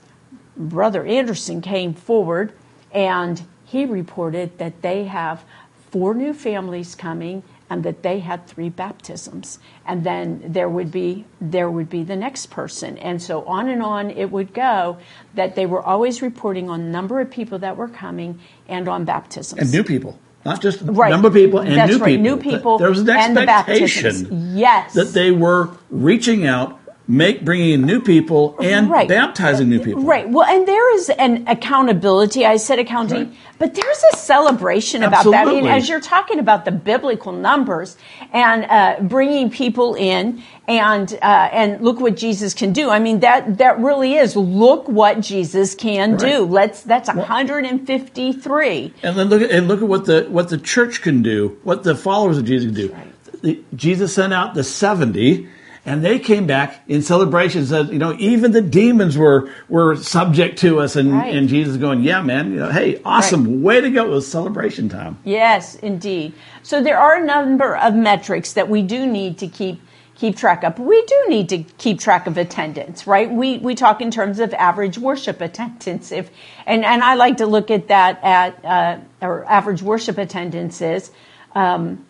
Brother 0.58 1.06
Anderson 1.06 1.62
came 1.62 1.94
forward 1.94 2.54
and 2.92 3.42
he 3.66 3.86
reported 3.86 4.58
that 4.58 4.82
they 4.82 5.06
have 5.06 5.44
four 5.92 6.14
new 6.14 6.34
families 6.34 6.96
coming 6.96 7.44
and 7.70 7.84
that 7.84 8.04
they 8.04 8.20
had 8.20 8.46
three 8.48 8.68
baptisms. 8.68 9.58
And 9.86 10.04
then 10.04 10.44
there 10.46 10.68
would 10.68 10.92
be 10.92 11.26
there 11.40 11.72
would 11.72 11.90
be 11.90 12.04
the 12.04 12.18
next 12.18 12.48
person. 12.48 12.98
And 12.98 13.22
so 13.22 13.46
on 13.46 13.70
and 13.70 13.82
on 13.82 14.12
it 14.12 14.30
would 14.30 14.54
go 14.54 14.98
that 15.36 15.56
they 15.56 15.66
were 15.66 15.82
always 15.82 16.22
reporting 16.22 16.70
on 16.70 16.92
number 16.92 17.22
of 17.22 17.32
people 17.32 17.60
that 17.60 17.78
were 17.78 17.88
coming 17.88 18.42
and 18.68 18.90
on 18.90 19.06
baptisms. 19.06 19.62
And 19.62 19.72
new 19.72 19.86
people, 19.86 20.20
not 20.46 20.62
just 20.62 20.82
right 20.84 21.10
number 21.10 21.28
of 21.28 21.34
people 21.34 21.60
and 21.60 21.76
That's 21.76 21.92
new 21.92 21.98
right. 22.00 22.08
people. 22.18 22.24
new 22.24 22.38
people 22.38 22.78
There 22.78 22.90
was 22.90 23.00
an 23.00 23.10
and 23.10 23.38
the 23.38 23.42
expectation 23.42 24.56
yes 24.58 24.94
that 24.94 25.14
they 25.14 25.32
were 25.32 25.70
reaching 25.90 26.48
out, 26.48 26.80
make 27.12 27.44
bringing 27.44 27.72
in 27.74 27.82
new 27.86 28.02
people 28.02 28.56
and 28.62 28.90
Right. 28.90 29.08
baptizing 29.08 29.70
new 29.70 29.80
people. 29.80 30.02
Right. 30.04 30.28
Well, 30.30 30.46
and 30.46 30.66
there 30.68 30.96
is 30.96 31.10
an 31.10 31.44
accountability. 31.48 32.46
I 32.46 32.56
said 32.58 32.80
accounting, 32.80 33.18
Right. 33.18 33.30
but 33.60 33.76
there's 33.76 34.04
a 34.14 34.18
celebration 34.18 35.04
about 35.04 35.26
that. 35.26 35.48
I 35.48 35.52
mean, 35.52 35.66
as 35.68 35.90
you're 35.90 36.00
talking 36.00 36.40
about 36.40 36.64
the 36.66 36.72
biblical 36.72 37.34
numbers 37.34 37.98
and 38.32 38.66
uh, 38.70 38.96
bringing 39.02 39.50
people 39.50 39.96
in, 39.96 40.42
and 40.68 41.18
uh, 41.22 41.50
and 41.52 41.82
look 41.82 42.00
what 42.00 42.16
Jesus 42.16 42.54
can 42.54 42.72
do. 42.72 42.90
I 42.90 43.00
mean, 43.00 43.20
that 43.22 43.58
that 43.58 43.80
really 43.80 44.14
is 44.16 44.36
look 44.38 44.88
what 44.88 45.20
Jesus 45.20 45.76
can 45.76 46.16
do. 46.16 46.46
Let's 46.46 46.84
that's 46.84 47.10
153. 47.10 48.94
And 49.04 49.18
then 49.18 49.28
look 49.28 49.42
at 49.42 49.52
and 49.52 49.68
look 49.68 49.82
at 49.82 49.88
what 49.88 50.06
the 50.06 50.28
what 50.30 50.50
the 50.50 50.58
church 50.58 51.02
can 51.02 51.22
do, 51.22 51.58
what 51.64 51.84
the 51.84 51.96
followers 51.96 52.38
of 52.38 52.46
Jesus 52.46 52.68
can 52.68 52.76
do. 52.76 52.96
The- 53.42 53.60
Jesus 53.76 54.14
sent 54.14 54.34
out 54.34 54.54
the 54.54 54.64
seventy, 54.64 55.48
and 55.86 56.04
they 56.06 56.20
came 56.20 56.46
back 56.46 56.82
in 56.88 57.02
celebration. 57.02 57.60
and 57.62 57.68
Said, 57.68 57.90
you 57.90 57.98
know, 58.00 58.16
even 58.20 58.52
the 58.52 58.62
demons 58.62 59.18
were 59.18 59.50
were 59.70 59.96
subject 59.96 60.60
to 60.60 60.80
us, 60.80 60.96
and 60.96 61.12
Right. 61.14 61.34
and 61.34 61.50
Jesus 61.50 61.78
going, 61.78 62.02
yeah, 62.02 62.22
man, 62.22 62.52
you 62.52 62.60
know, 62.60 62.70
hey, 62.70 63.02
awesome, 63.04 63.62
way 63.64 63.82
to 63.82 63.90
go! 63.90 64.06
It 64.06 64.10
was 64.10 64.28
celebration 64.28 64.90
time. 64.90 65.18
Yes, 65.24 65.76
indeed. 65.76 66.34
So 66.64 66.82
there 66.84 67.00
are 67.00 67.16
a 67.22 67.26
number 67.26 67.76
of 67.76 67.96
metrics 67.96 68.54
that 68.54 68.70
we 68.70 68.82
do 68.84 69.06
need 69.08 69.40
to 69.40 69.48
keep 69.48 69.82
keep 70.14 70.38
track 70.38 70.64
of. 70.64 70.78
We 70.78 71.04
do 71.08 71.26
need 71.30 71.50
to 71.50 71.64
keep 71.80 72.00
track 72.00 72.28
of 72.28 72.38
attendance, 72.38 73.08
right? 73.08 73.32
We 73.32 73.58
we 73.58 73.74
talk 73.74 74.02
in 74.02 74.12
terms 74.12 74.40
of 74.40 74.54
average 74.54 75.00
worship 75.00 75.42
attendance. 75.42 76.12
If 76.12 76.30
and 76.68 76.86
and 76.86 77.04
I 77.04 77.16
like 77.16 77.38
to 77.38 77.48
look 77.48 77.72
at 77.72 77.88
that 77.88 78.24
at 78.24 78.64
uh, 78.64 78.98
or 79.26 79.46
average 79.46 79.82
worship 79.82 80.20
attendance 80.20 80.80
is. 80.82 81.10
Um, 81.56 82.06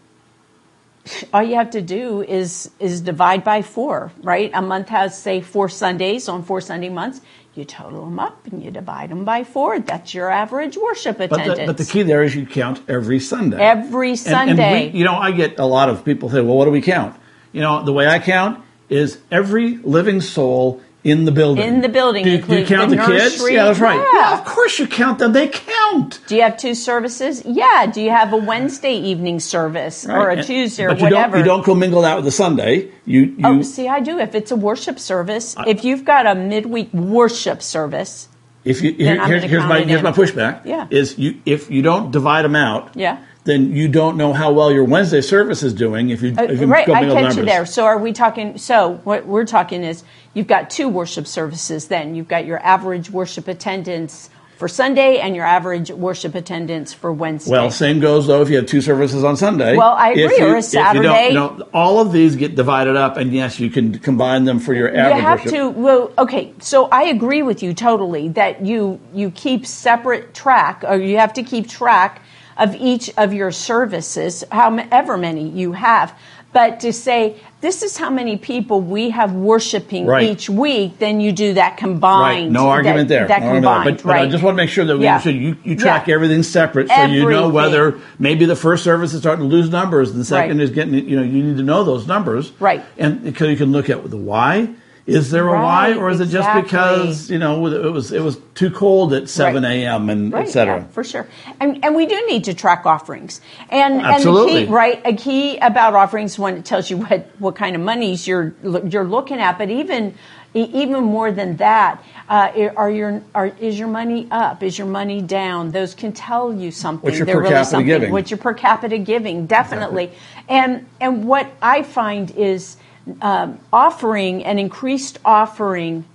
all 1.34 1.44
you 1.44 1.56
have 1.56 1.72
to 1.72 1.82
do 1.82 2.22
is 2.22 2.70
is 2.80 3.02
divide 3.02 3.44
by 3.44 3.62
four, 3.62 4.12
right? 4.24 4.52
A 4.54 4.62
month 4.62 4.90
has 4.90 5.18
say 5.18 5.42
four 5.42 5.68
Sundays 5.70 6.30
on 6.30 6.44
four 6.44 6.62
Sunday 6.62 6.90
months. 6.90 7.22
you 7.54 7.66
total 7.66 8.06
them 8.06 8.18
up 8.20 8.48
and 8.48 8.64
you 8.64 8.72
divide 8.72 9.10
them 9.10 9.26
by 9.26 9.44
four. 9.44 9.78
That's 9.80 10.14
your 10.14 10.30
average 10.30 10.78
worship 10.78 11.18
But 11.18 11.32
attendance. 11.34 11.60
the, 11.60 11.66
but 11.66 11.78
the 11.78 11.86
key 11.86 12.04
there 12.04 12.24
is 12.24 12.34
you 12.36 12.46
count 12.46 12.82
every 12.88 13.20
Sunday. 13.20 13.58
Every 13.60 14.12
And- 14.12 14.20
Sunday. 14.20 14.86
And, 14.86 14.94
we, 14.94 15.00
you 15.00 15.04
know, 15.06 15.16
I 15.16 15.32
get 15.32 15.60
a 15.60 15.66
lot 15.66 15.90
of 15.90 16.06
people 16.06 16.30
say, 16.30 16.40
well, 16.42 16.56
what 16.56 16.66
do 16.66 16.72
we 16.72 16.82
count? 16.82 17.14
You 17.52 17.60
know, 17.62 17.84
the 17.84 17.92
way 17.92 18.08
I 18.08 18.20
count 18.20 18.64
is 18.90 19.18
every 19.32 19.78
living 19.84 20.22
soul 20.22 20.82
in 21.04 21.26
the 21.26 21.32
building. 21.32 21.64
In 21.64 21.82
the 21.82 21.90
building, 21.90 22.24
Do 22.24 22.30
you, 22.32 22.42
do 22.42 22.60
you 22.60 22.66
count 22.66 22.90
the 22.92 22.96
the, 22.98 23.06
kids? 23.06 23.42
Yeah, 23.50 23.66
that's 23.66 23.80
right. 23.80 24.00
Yeah. 24.14 24.38
of 24.40 24.46
course 24.46 24.78
you 24.80 24.88
count 24.88 25.20
them. 25.20 25.34
They 25.34 25.48
count. 25.48 26.20
Do 26.28 26.36
you 26.36 26.44
have 26.44 26.58
two 26.58 26.76
services? 26.76 27.42
Yeah. 27.46 27.88
Do 27.88 28.02
you 28.02 28.12
have 28.12 28.34
a 28.34 28.38
Wednesday 28.38 28.94
evening 28.94 29.40
service 29.40 30.06
or 30.08 30.30
a 30.30 30.38
And- 30.38 30.46
Tuesday 30.46 30.86
or 30.86 30.94
you 30.96 31.04
whatever? 31.04 31.32
Don't, 31.34 31.40
you 31.40 31.46
don't 31.46 31.64
commingle 31.64 32.04
that 32.04 32.16
with 32.16 32.26
the 32.26 32.32
Sunday. 32.32 32.92
You, 33.06 33.22
you 33.22 33.36
Oh, 33.44 33.62
see, 33.64 33.88
I 33.88 34.00
do. 34.00 34.20
If 34.20 34.36
it's 34.36 34.52
a 34.52 34.56
worship 34.56 35.00
service, 35.00 35.56
if 35.66 35.84
you've 35.84 36.06
got 36.06 36.28
a 36.28 36.36
midweek 36.36 36.94
worship 36.94 37.62
service, 37.64 38.28
If 38.64 38.84
you 38.84 38.92
Then 38.94 39.18
here, 39.18 39.26
here's, 39.28 39.44
here's 39.44 39.64
my 39.66 39.80
here's 39.82 40.00
in. 40.00 40.04
my 40.04 40.12
pushback. 40.12 40.66
Yeah. 40.66 40.86
Is 40.92 41.18
you 41.18 41.42
if 41.46 41.72
you 41.72 41.82
don't 41.82 42.12
divide 42.12 42.46
them 42.46 42.56
out. 42.56 42.96
Yeah. 42.96 43.18
Then 43.44 43.76
you 43.76 43.88
don't 43.88 44.18
know 44.18 44.34
how 44.34 44.52
well 44.52 44.72
your 44.72 44.84
Wednesday 44.84 45.22
service 45.22 45.64
is 45.64 45.74
doing 45.74 46.12
if 46.12 46.22
you 46.22 46.36
Uh, 46.38 46.44
if 46.44 46.60
you 46.62 46.68
right, 46.68 46.88
I 46.88 47.02
catch 47.06 47.14
numbers. 47.14 47.38
you 47.38 47.46
there. 47.46 47.66
So 47.66 47.86
are 47.86 47.98
we 47.98 48.14
talking? 48.14 48.58
So 48.60 49.00
what 49.04 49.26
we're 49.26 49.46
talking 49.46 49.84
is 49.84 50.04
you've 50.36 50.48
got 50.48 50.70
two 50.70 50.88
worship 50.88 51.26
services. 51.26 51.88
Then 51.88 52.14
you've 52.14 52.28
got 52.28 52.46
your 52.46 52.60
average 52.64 53.10
worship 53.10 53.48
attendance 53.48 54.30
for 54.60 54.68
Sunday 54.68 55.18
and 55.18 55.36
your 55.36 55.44
average 55.46 55.90
worship 55.90 56.36
attendance 56.36 56.94
for 56.94 57.12
Wednesday. 57.12 57.50
Well, 57.52 57.72
same 57.72 58.00
goes 58.00 58.28
though 58.28 58.44
if 58.44 58.50
you 58.52 58.58
have 58.58 58.68
two 58.68 58.80
services 58.80 59.24
on 59.24 59.36
Sunday. 59.36 59.76
Well, 59.76 59.96
I 59.98 60.12
If 60.12 60.18
agree, 60.34 60.38
or 60.42 60.44
a 60.44 60.48
you 60.50 60.54
don't- 60.54 60.62
Saturday. 60.62 61.28
you 61.30 61.34
know, 61.34 61.68
all 61.74 62.00
of 62.00 62.12
these 62.12 62.36
get 62.36 62.56
divided 62.56 62.96
up, 62.96 63.18
and 63.18 63.34
yes, 63.34 63.60
you 63.60 63.72
can 63.72 63.98
combine 63.98 64.46
them 64.46 64.60
for 64.60 64.76
your 64.76 64.96
average. 64.96 65.16
you 65.16 65.22
have 65.24 65.40
worship. 65.40 65.52
to. 65.54 65.70
Well, 65.70 66.12
okay. 66.20 66.54
So 66.60 66.90
I 66.92 67.06
agree 67.06 67.42
with 67.42 67.64
you 67.64 67.74
totally 67.74 68.28
that 68.30 68.64
you 68.64 69.00
you 69.16 69.32
keep 69.32 69.66
separate 69.66 70.36
track, 70.36 70.84
or 70.88 70.98
you 70.98 71.18
have 71.18 71.34
to 71.34 71.42
keep 71.42 71.68
track 71.68 72.22
of 72.58 72.76
each 72.76 73.12
of 73.18 73.34
your 73.34 73.52
services, 73.52 74.44
however 74.52 75.18
many 75.18 75.48
you 75.50 75.74
have. 75.74 76.18
But 76.54 76.82
to 76.82 76.92
say 76.92 77.38
this 77.62 77.82
is 77.82 77.96
how 77.96 78.10
many 78.10 78.36
people 78.36 78.82
we 78.82 79.10
have 79.12 79.32
worshiping 79.34 80.06
Right. 80.06 80.24
each 80.30 80.50
week, 80.50 81.00
then 81.00 81.22
you 81.22 81.32
do 81.32 81.54
that 81.54 81.78
combined. 81.78 82.48
Right, 82.48 82.52
no 82.52 82.68
argument 82.68 83.08
that, 83.08 83.14
there. 83.16 83.28
That 83.28 83.40
No 83.42 83.48
argument 83.48 83.64
combined, 83.64 83.86
there. 83.86 83.94
But, 83.96 84.04
but 84.04 84.10
right? 84.10 84.28
I 84.28 84.30
just 84.30 84.44
want 84.44 84.56
to 84.56 84.58
make 84.64 84.70
sure 84.70 84.84
that 84.84 84.98
we 84.98 85.06
Yeah. 85.06 85.24
you, 85.30 85.56
you 85.64 85.78
track 85.78 86.08
Yeah. 86.08 86.16
everything 86.16 86.44
separate, 86.44 86.90
so 86.90 87.04
you 87.06 87.30
know 87.30 87.48
whether 87.48 87.96
maybe 88.20 88.44
the 88.44 88.58
first 88.58 88.84
service 88.84 89.14
is 89.14 89.22
starting 89.22 89.50
to 89.50 89.56
lose 89.56 89.70
numbers, 89.70 90.12
and 90.12 90.20
the 90.20 90.26
second 90.26 90.58
Right. 90.58 90.64
is 90.64 90.72
getting. 90.72 90.94
You 90.94 91.16
know, 91.16 91.24
you 91.24 91.42
need 91.42 91.56
to 91.56 91.64
know 91.64 91.86
those 91.86 92.06
numbers, 92.06 92.52
Right. 92.60 92.84
And 92.98 93.24
because 93.24 93.50
you 93.50 93.56
can 93.56 93.72
look 93.72 93.90
at 93.90 94.10
the 94.10 94.18
why. 94.18 94.68
Is 95.08 95.32
there 95.32 95.50
a 95.50 95.54
Right, 95.54 95.62
why, 95.64 95.94
or 95.96 96.10
is 96.10 96.20
it 96.22 96.28
just 96.28 96.54
because 96.54 97.30
you 97.30 97.40
know 97.40 97.68
it 97.68 97.92
was 97.92 98.12
it 98.12 98.22
was 98.22 98.38
too 98.56 98.72
cold 98.72 99.14
at 99.14 99.30
seven 99.30 99.64
Right. 99.64 99.72
a.m. 99.84 100.10
and 100.10 100.34
Right, 100.34 100.46
et 100.48 100.50
cetera? 100.50 100.78
yeah, 100.78 100.88
for 100.90 101.04
sure. 101.04 101.28
And, 101.60 101.84
and 101.86 101.96
we 101.96 102.06
do 102.08 102.26
need 102.28 102.46
to 102.46 102.54
track 102.54 102.86
offerings. 102.86 103.42
And, 103.70 103.96
and 103.96 104.04
the 104.04 104.06
Absolutely. 104.16 104.66
key, 104.68 104.72
right, 104.72 105.02
a 105.06 105.14
key 105.14 105.58
about 105.58 105.96
offerings 105.96 106.40
one 106.40 106.56
it 106.58 106.66
tells 106.66 106.90
you 106.90 106.98
what, 106.98 107.28
what 107.40 107.56
kind 107.56 107.76
of 107.76 107.82
monies 107.82 108.28
you're 108.28 108.54
you're 108.88 109.06
looking 109.06 109.40
at, 109.40 109.58
but 109.58 109.70
even 109.70 110.16
even 110.54 111.04
more 111.04 111.32
than 111.32 111.58
that, 111.58 112.04
uh, 112.30 112.52
are 112.78 112.92
your 112.92 113.22
are, 113.36 113.48
is 113.48 113.80
your 113.80 113.88
money 113.88 114.28
up? 114.32 114.64
Is 114.64 114.78
your 114.78 114.88
money 114.88 115.22
down? 115.22 115.72
Those 115.72 115.96
can 115.96 116.14
tell 116.14 116.54
you 116.54 116.72
something. 116.72 117.04
What's 117.06 117.18
your 117.18 117.26
They're 117.26 117.36
per 117.38 117.42
really 117.42 117.56
capita 117.56 117.66
something. 117.66 117.86
giving? 117.88 118.12
What's 118.12 118.32
your 118.32 118.38
per 118.38 118.54
capita 118.54 118.98
giving? 119.00 119.48
Definitely. 119.48 120.12
And 120.50 120.86
and 121.02 121.26
what 121.26 121.48
I 121.62 121.84
find 121.84 122.32
is 122.32 122.78
um, 123.22 123.60
offering 123.74 124.44
an 124.46 124.60
increased 124.60 125.20
offering 125.26 126.06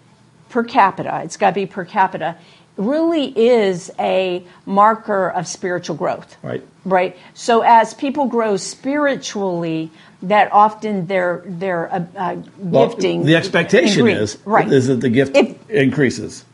per 0.49 0.63
capita, 0.65 1.21
it's 1.25 1.37
got 1.37 1.51
to 1.51 1.55
be 1.55 1.67
per 1.67 1.85
capita, 1.85 2.37
really 2.77 3.27
is 3.37 3.91
a 3.99 4.45
marker 4.67 5.31
of 5.31 5.47
spiritual 5.47 5.97
growth. 5.97 6.37
Right. 6.43 6.63
Right. 6.85 7.17
So 7.35 7.63
as 7.63 7.95
people 7.95 8.27
grow 8.27 8.57
spiritually, 8.57 9.91
that 10.23 10.53
often 10.53 11.07
their 11.07 11.43
their 11.47 11.93
uh, 11.93 12.05
uh, 12.17 12.37
Well, 12.59 12.89
gifting. 12.89 13.25
the 13.25 13.35
expectation 13.37 14.07
increase. 14.07 14.35
is 14.35 14.39
right. 14.47 14.71
is 14.73 14.87
that 14.87 15.01
the 15.01 15.09
gift 15.11 15.37
If- 15.37 15.71
increases. 15.71 16.45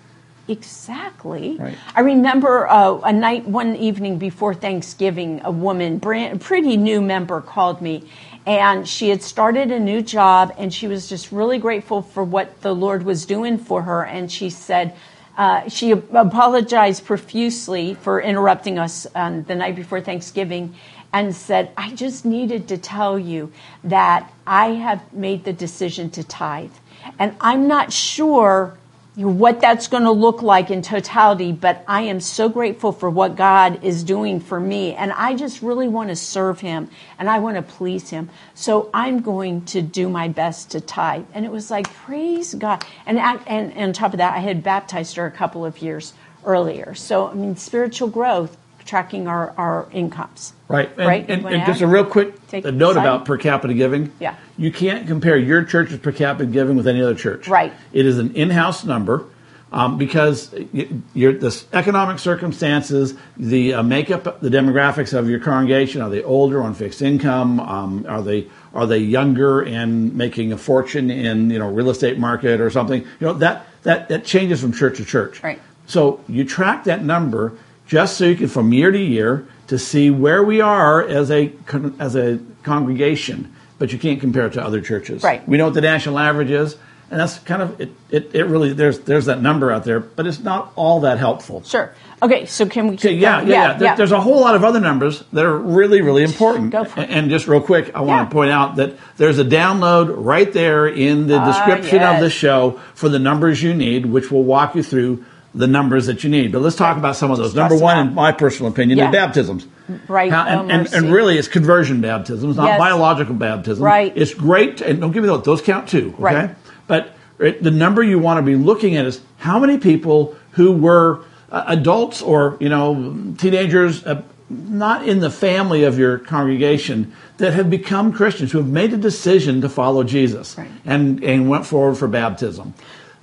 Exactly. 0.48 1.56
Right. 1.58 1.76
I 1.94 2.00
remember 2.00 2.68
uh, 2.68 2.98
a 2.98 3.12
night, 3.12 3.46
one 3.46 3.76
evening 3.76 4.18
before 4.18 4.54
Thanksgiving, 4.54 5.40
a 5.44 5.50
woman, 5.50 5.98
brand, 5.98 6.36
a 6.36 6.38
pretty 6.38 6.76
new 6.76 7.00
member, 7.00 7.40
called 7.40 7.80
me, 7.80 8.08
and 8.44 8.88
she 8.88 9.08
had 9.08 9.22
started 9.22 9.70
a 9.70 9.78
new 9.78 10.02
job, 10.02 10.52
and 10.58 10.74
she 10.74 10.88
was 10.88 11.08
just 11.08 11.30
really 11.30 11.58
grateful 11.58 12.02
for 12.02 12.24
what 12.24 12.60
the 12.60 12.74
Lord 12.74 13.04
was 13.04 13.24
doing 13.24 13.56
for 13.56 13.82
her. 13.82 14.04
And 14.04 14.30
she 14.30 14.50
said, 14.50 14.96
uh, 15.36 15.68
she 15.68 15.92
apologized 15.92 17.04
profusely 17.06 17.94
for 17.94 18.20
interrupting 18.20 18.78
us 18.78 19.06
on 19.14 19.44
the 19.44 19.54
night 19.54 19.76
before 19.76 20.00
Thanksgiving 20.00 20.74
and 21.12 21.34
said, 21.34 21.70
I 21.76 21.94
just 21.94 22.24
needed 22.24 22.68
to 22.68 22.78
tell 22.78 23.18
you 23.18 23.52
that 23.84 24.32
I 24.46 24.68
have 24.68 25.12
made 25.12 25.44
the 25.44 25.52
decision 25.52 26.10
to 26.10 26.24
tithe. 26.24 26.72
And 27.18 27.34
I'm 27.40 27.68
not 27.68 27.92
sure 27.92 28.78
what 29.14 29.60
that's 29.60 29.88
going 29.88 30.04
to 30.04 30.10
look 30.10 30.40
like 30.40 30.70
in 30.70 30.80
totality, 30.80 31.52
but 31.52 31.84
I 31.86 32.02
am 32.02 32.18
so 32.20 32.48
grateful 32.48 32.92
for 32.92 33.10
what 33.10 33.36
God 33.36 33.84
is 33.84 34.04
doing 34.04 34.40
for 34.40 34.58
me. 34.58 34.94
And 34.94 35.12
I 35.12 35.34
just 35.34 35.60
really 35.60 35.88
want 35.88 36.08
to 36.08 36.16
serve 36.16 36.60
Him 36.60 36.88
and 37.18 37.28
I 37.28 37.38
want 37.38 37.56
to 37.56 37.62
please 37.62 38.08
Him. 38.08 38.30
So 38.54 38.88
I'm 38.94 39.20
going 39.20 39.66
to 39.66 39.82
do 39.82 40.08
my 40.08 40.28
best 40.28 40.70
to 40.70 40.80
tithe. 40.80 41.26
And 41.34 41.44
it 41.44 41.52
was 41.52 41.70
like, 41.70 41.92
praise 41.92 42.54
God. 42.54 42.84
And, 43.04 43.18
and, 43.18 43.40
and 43.46 43.78
on 43.78 43.92
top 43.92 44.14
of 44.14 44.18
that, 44.18 44.34
I 44.34 44.38
had 44.38 44.62
baptized 44.62 45.16
her 45.16 45.26
a 45.26 45.30
couple 45.30 45.66
of 45.66 45.82
years 45.82 46.14
earlier. 46.46 46.94
So, 46.94 47.28
I 47.28 47.34
mean, 47.34 47.56
spiritual 47.56 48.08
growth, 48.08 48.56
tracking 48.84 49.28
our, 49.28 49.52
our 49.56 49.88
incomes. 49.92 50.52
Right. 50.68 50.88
And, 50.96 51.06
Right? 51.06 51.28
and, 51.28 51.46
and 51.46 51.66
just 51.66 51.80
a 51.80 51.86
real 51.86 52.04
quick 52.04 52.46
Take 52.48 52.64
a 52.64 52.72
note 52.72 52.96
about 52.96 53.24
per 53.24 53.36
capita 53.36 53.74
giving. 53.74 54.12
Yeah. 54.20 54.36
You 54.56 54.72
can't 54.72 55.06
compare 55.06 55.36
your 55.36 55.64
church's 55.64 55.98
per 55.98 56.12
capita 56.12 56.46
giving 56.46 56.76
with 56.76 56.86
any 56.86 57.02
other 57.02 57.14
church. 57.14 57.48
Right. 57.48 57.72
It 57.92 58.06
is 58.06 58.18
an 58.18 58.34
in-house 58.34 58.84
number 58.84 59.26
um, 59.72 59.96
because 59.96 60.50
the 60.50 61.64
economic 61.72 62.18
circumstances, 62.18 63.14
the 63.36 63.74
uh, 63.74 63.82
makeup, 63.82 64.40
the 64.40 64.50
demographics 64.50 65.16
of 65.16 65.28
your 65.28 65.40
congregation. 65.40 66.02
Are 66.02 66.10
they 66.10 66.22
older 66.22 66.62
on 66.62 66.74
fixed 66.74 67.00
income? 67.00 67.58
Um, 67.58 68.06
are 68.08 68.22
they 68.22 68.48
are 68.74 68.86
they 68.86 68.98
younger 68.98 69.62
and 69.62 70.14
making 70.14 70.52
a 70.52 70.58
fortune 70.58 71.10
in 71.10 71.50
you 71.50 71.58
know 71.58 71.68
real 71.70 71.90
estate 71.90 72.18
market 72.18 72.60
or 72.60 72.70
something? 72.70 73.00
You 73.00 73.26
know 73.26 73.32
that 73.34 73.66
that 73.82 74.08
that 74.10 74.24
changes 74.24 74.60
from 74.60 74.72
church 74.72 74.98
to 74.98 75.04
church. 75.04 75.42
Right. 75.42 75.60
So 75.86 76.20
you 76.28 76.44
track 76.44 76.84
that 76.84 77.02
number 77.02 77.52
just 77.86 78.16
so 78.16 78.24
you 78.26 78.36
can, 78.36 78.48
from 78.48 78.72
year 78.72 78.90
to 78.90 78.98
year, 78.98 79.46
to 79.68 79.78
see 79.78 80.10
where 80.10 80.42
we 80.42 80.60
are 80.60 81.02
as 81.06 81.30
a 81.30 81.52
as 81.98 82.16
a 82.16 82.38
congregation. 82.62 83.54
But 83.78 83.92
you 83.92 83.98
can't 83.98 84.20
compare 84.20 84.46
it 84.46 84.52
to 84.54 84.62
other 84.64 84.80
churches. 84.80 85.22
Right. 85.22 85.46
We 85.48 85.56
know 85.56 85.64
what 85.66 85.74
the 85.74 85.80
national 85.80 86.18
average 86.18 86.50
is, 86.50 86.76
and 87.10 87.18
that's 87.18 87.38
kind 87.40 87.62
of 87.62 87.80
it. 87.80 87.90
It, 88.10 88.34
it 88.34 88.44
really 88.46 88.72
there's 88.72 89.00
there's 89.00 89.26
that 89.26 89.42
number 89.42 89.72
out 89.72 89.82
there, 89.84 89.98
but 90.00 90.26
it's 90.26 90.38
not 90.38 90.72
all 90.76 91.00
that 91.00 91.18
helpful. 91.18 91.62
Sure. 91.64 91.92
Okay, 92.22 92.46
so 92.46 92.66
can 92.66 92.86
we 92.86 92.94
Okay, 92.94 93.14
yeah, 93.14 93.38
going? 93.40 93.50
yeah, 93.50 93.72
yeah. 93.72 93.78
There- 93.78 93.96
There's 93.96 94.12
a 94.12 94.20
whole 94.20 94.40
lot 94.40 94.54
of 94.54 94.62
other 94.62 94.78
numbers 94.78 95.24
that 95.32 95.44
are 95.44 95.58
really, 95.58 96.02
really 96.02 96.22
important. 96.22 96.70
Go 96.70 96.84
for 96.84 97.00
it. 97.00 97.10
And 97.10 97.28
just 97.28 97.48
real 97.48 97.60
quick, 97.60 97.90
I 97.96 98.02
want 98.02 98.20
Yeah. 98.20 98.24
to 98.26 98.30
point 98.30 98.50
out 98.52 98.76
that 98.76 98.92
there's 99.16 99.40
a 99.40 99.44
download 99.44 100.14
right 100.16 100.52
there 100.52 100.86
in 100.86 101.26
the 101.26 101.40
description 101.40 102.00
of 102.02 102.20
the 102.20 102.26
Ah, 102.26 102.28
show 102.28 102.80
for 102.94 103.08
the 103.08 103.18
numbers 103.18 103.60
you 103.60 103.74
need, 103.74 104.06
which 104.06 104.30
will 104.30 104.44
walk 104.44 104.76
you 104.76 104.84
through 104.84 105.24
the 105.54 105.66
numbers 105.66 106.06
that 106.06 106.24
you 106.24 106.30
need. 106.30 106.50
But 106.52 106.62
let's 106.62 106.76
talk 106.76 106.96
about 106.96 107.16
some 107.16 107.30
of 107.30 107.36
those. 107.38 107.54
Number 107.54 107.76
one, 107.76 108.08
in 108.08 108.14
my 108.14 108.32
personal 108.32 108.72
opinion, 108.72 108.98
Yeah. 108.98 109.08
is 109.08 109.12
baptisms. 109.12 109.66
Right. 110.08 110.32
How- 110.32 110.46
Oh, 110.46 110.60
and, 110.62 110.70
and, 110.70 110.94
and 110.94 111.12
really, 111.12 111.36
it's 111.38 111.48
conversion 111.48 112.00
baptisms, 112.00 112.56
not 112.56 112.66
Yes. 112.66 112.78
biological 112.78 113.34
baptism. 113.34 113.84
Right. 113.84 114.12
It's 114.16 114.32
great, 114.32 114.80
and 114.80 115.00
don't 115.00 115.12
give 115.12 115.22
me 115.22 115.28
those; 115.28 115.42
those 115.42 115.60
count 115.60 115.88
too. 115.88 116.14
Okay. 116.14 116.22
Right. 116.22 116.50
But 116.86 117.14
it- 117.38 117.62
the 117.62 117.70
number 117.70 118.02
you 118.02 118.18
want 118.18 118.38
to 118.38 118.42
be 118.42 118.56
looking 118.56 118.96
at 118.96 119.04
is 119.04 119.20
how 119.38 119.58
many 119.58 119.76
people 119.78 120.34
who 120.52 120.72
were 120.72 121.20
uh, 121.50 121.64
adults 121.66 122.22
or 122.22 122.56
you 122.60 122.70
know 122.70 123.14
teenagers, 123.36 124.06
uh, 124.06 124.22
not 124.48 125.06
in 125.06 125.20
the 125.20 125.30
family 125.30 125.84
of 125.84 125.98
your 125.98 126.16
congregation, 126.18 127.12
that 127.36 127.52
have 127.52 127.68
become 127.68 128.10
Christians, 128.12 128.52
who 128.52 128.58
have 128.58 128.68
made 128.68 128.94
a 128.94 128.96
decision 128.96 129.60
to 129.60 129.68
follow 129.68 130.02
Jesus 130.02 130.54
Right. 130.56 130.68
and 130.86 131.22
and 131.22 131.50
went 131.50 131.66
forward 131.66 131.96
for 131.98 132.08
baptism. 132.08 132.72